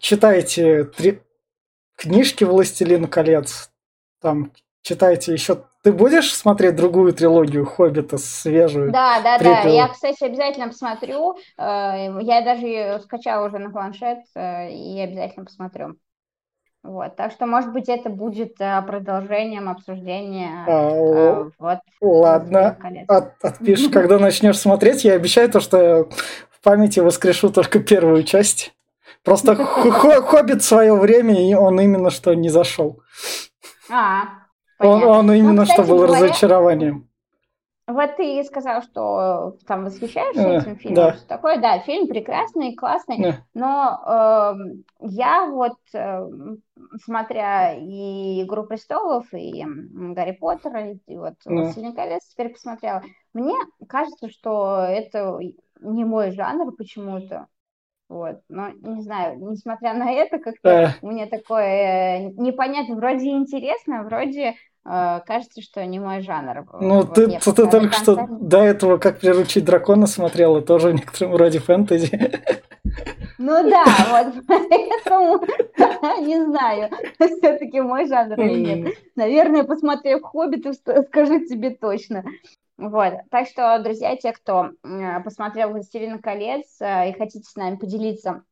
Читайте 0.01 0.85
три, 0.85 1.23
книжки 1.97 2.45
«Властелин 2.45 3.07
колец». 3.07 3.71
Там 4.21 4.53
читайте 4.83 5.33
еще. 5.33 5.65
Ты 5.83 5.93
будешь 5.93 6.33
смотреть 6.33 6.77
другую 6.77 7.13
трилогию 7.13 7.67
«Хоббита» 7.67 8.19
свежую? 8.19 8.93
Да, 8.93 9.21
да, 9.21 9.39
да. 9.39 9.63
Я, 9.63 9.89
кстати, 9.89 10.23
обязательно 10.23 10.69
посмотрю. 10.69 11.37
Э, 11.59 12.21
я 12.21 12.43
даже 12.45 12.67
ее 12.67 13.01
скачала 13.01 13.47
уже 13.47 13.59
на 13.59 13.71
планшет 13.71 14.19
э, 14.37 14.71
и 14.71 15.01
обязательно 15.01 15.45
посмотрю. 15.45 15.97
Вот, 16.85 17.15
так 17.15 17.31
что, 17.31 17.47
может 17.47 17.73
быть, 17.73 17.89
это 17.89 18.11
будет 18.11 18.61
э, 18.61 18.83
продолжением 18.83 19.69
обсуждения. 19.69 20.65
А, 20.67 21.49
вот, 21.59 21.79
ладно, 22.01 22.77
От, 23.07 23.35
отпишешь, 23.45 23.91
когда 23.91 24.19
начнешь 24.19 24.59
смотреть. 24.59 25.05
Я 25.05 25.15
обещаю 25.15 25.49
то, 25.49 25.61
что 25.61 26.09
в 26.51 26.61
памяти 26.61 26.99
воскрешу 26.99 27.51
только 27.51 27.79
первую 27.79 28.25
часть. 28.25 28.75
Просто 29.25 29.57
Хоббит 29.57 30.63
в 30.63 30.67
свое 30.67 30.95
время, 30.95 31.49
и 31.49 31.55
он 31.55 31.81
именно 31.81 32.11
что 32.11 32.35
не 32.35 32.49
зашел. 32.49 33.01
А, 33.91 34.25
он, 34.79 35.03
он 35.05 35.27
ну, 35.27 35.33
именно 35.33 35.53
ну, 35.53 35.63
кстати, 35.63 35.81
что 35.81 35.89
был 35.89 36.07
говоря, 36.07 36.25
разочарованием. 36.25 37.09
Вот 37.87 38.17
ты 38.17 38.43
сказал, 38.45 38.83
что 38.83 39.57
там 39.67 39.85
восхищаешься 39.85 40.41
э, 40.41 40.59
этим 40.59 40.77
фильмом, 40.77 40.95
да. 40.95 41.13
что 41.15 41.27
такое, 41.27 41.61
да, 41.61 41.81
фильм 41.81 42.07
прекрасный, 42.07 42.75
классный, 42.77 43.19
да. 43.19 43.39
но 43.55 44.01
э, 44.07 45.07
я 45.09 45.47
вот, 45.47 45.77
э, 45.93 46.27
смотря 47.05 47.75
и 47.75 48.45
«Игру 48.45 48.65
престолов», 48.65 49.27
и 49.35 49.65
«Гарри 49.65 50.33
Поттера», 50.33 50.93
и 50.93 51.17
вот 51.17 51.35
да. 51.45 51.53
«Властелин 51.53 51.95
колец» 51.95 52.25
теперь 52.29 52.51
посмотрела, 52.51 53.03
мне 53.35 53.55
кажется, 53.89 54.31
что 54.31 54.85
это 54.89 55.39
не 55.81 56.05
мой 56.05 56.31
жанр 56.31 56.73
почему-то, 56.77 57.49
вот. 58.13 58.41
Но 58.51 58.69
не 58.83 59.01
знаю, 59.03 59.39
несмотря 59.39 59.95
на 59.95 60.13
это, 60.13 60.39
как-то 60.39 60.69
э. 60.69 60.89
мне 61.01 61.27
такое 61.27 61.65
э, 61.65 62.31
непонятно, 62.37 62.97
вроде 62.97 63.31
интересно, 63.31 64.03
вроде 64.03 64.55
э, 64.85 65.21
кажется, 65.27 65.63
что 65.63 65.85
не 65.87 65.99
мой 65.99 66.21
жанр. 66.21 66.67
Ну, 66.79 66.97
вот 66.97 67.15
ты, 67.15 67.29
ты, 67.29 67.53
ты 67.53 67.67
только 67.67 67.95
что 67.95 68.27
до 68.29 68.59
этого 68.59 68.99
как 68.99 69.21
приручить 69.21 69.65
дракона 69.65 70.07
смотрела, 70.07 70.61
тоже 70.61 70.91
в 70.91 70.95
некотором 70.95 71.37
роде 71.37 71.59
фэнтези. 71.59 72.43
Ну 73.39 73.71
да, 73.71 73.85
вот 74.11 74.45
поэтому 74.47 75.41
не 76.21 76.45
знаю, 76.45 76.91
все-таки 77.19 77.81
мой 77.81 78.07
жанр 78.07 78.39
или 78.41 78.75
нет. 78.75 78.95
Наверное, 79.17 79.65
посмотрев 79.65 80.23
«Хоббит», 80.23 80.67
скажу 81.09 81.41
тебе 81.47 81.71
точно. 81.71 82.25
Вот, 82.79 83.15
так 83.31 83.47
что, 83.47 83.79
друзья, 83.83 84.17
те, 84.17 84.33
кто 84.33 84.71
посмотрел 85.25 85.71
«Властелин 85.71 86.21
колец» 86.21 86.81
э, 86.81 87.11
и 87.11 87.13
хотите 87.13 87.49
с 87.49 87.55
нами 87.55 87.77
поделиться 87.77 88.45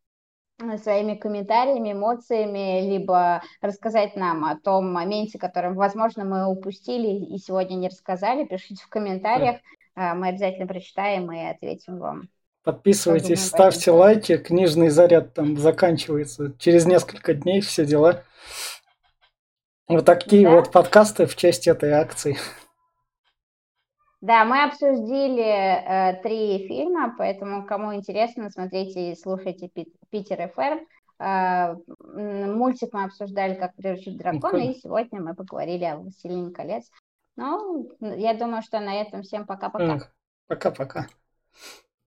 э, 0.62 0.76
своими 0.76 1.14
комментариями, 1.14 1.92
эмоциями, 1.92 2.88
либо 2.88 3.42
рассказать 3.61 4.16
нам 4.16 4.44
о 4.44 4.56
том 4.56 4.92
моменте, 4.92 5.38
которым, 5.38 5.74
возможно, 5.74 6.24
мы 6.24 6.46
упустили 6.46 7.09
и 7.09 7.38
сегодня 7.38 7.76
не 7.76 7.88
рассказали, 7.88 8.44
пишите 8.44 8.85
в 8.85 8.88
комментариях, 8.88 9.56
да. 9.56 10.12
Э, 10.12 10.14
мы 10.14 10.28
обязательно 10.28 10.66
прочитаем 10.66 11.30
и 11.33 11.40
ответим 11.42 11.98
вам. 11.98 12.28
Подписывайтесь, 12.62 13.46
ставьте 13.46 13.90
лайки, 13.90 14.37
книжный 14.37 14.90
заряд 14.90 15.33
там 15.33 15.56
заканчивается 15.56 16.52
через 16.59 16.85
несколько 16.85 17.33
дней, 17.33 17.62
все 17.62 17.87
дела. 17.87 18.24
Вот 19.88 20.04
такие 20.04 20.44
да? 20.44 20.56
вот 20.56 20.70
подкасты 20.70 21.26
в 21.26 21.37
честь 21.37 21.66
этой 21.66 21.92
акции. 21.92 22.37
Да, 24.20 24.44
мы 24.44 24.64
обсудили 24.64 25.42
э, 25.42 26.22
три 26.22 26.68
фильма, 26.68 27.14
поэтому 27.16 27.64
кому 27.64 27.94
интересно, 27.94 28.50
смотрите 28.50 29.12
и 29.12 29.16
слушайте 29.16 29.70
Питер 30.11 30.50
ФР. 30.54 30.87
Э, 31.18 31.74
мультик 32.14 32.92
мы 32.92 33.04
обсуждали, 33.04 33.54
как 33.54 33.74
приручить 33.76 34.18
дракона, 34.18 34.70
и 34.70 34.74
сегодня 34.74 35.22
мы 35.22 35.35
поговорили 35.35 35.85
о 35.85 35.96
«Властелине 35.96 36.50
колец». 36.50 36.90
Ну, 37.37 37.90
я 38.00 38.35
думаю, 38.35 38.62
что 38.62 38.80
на 38.80 39.00
этом 39.00 39.22
всем 39.22 39.46
пока-пока. 39.46 40.11
Пока-пока. 40.46 41.06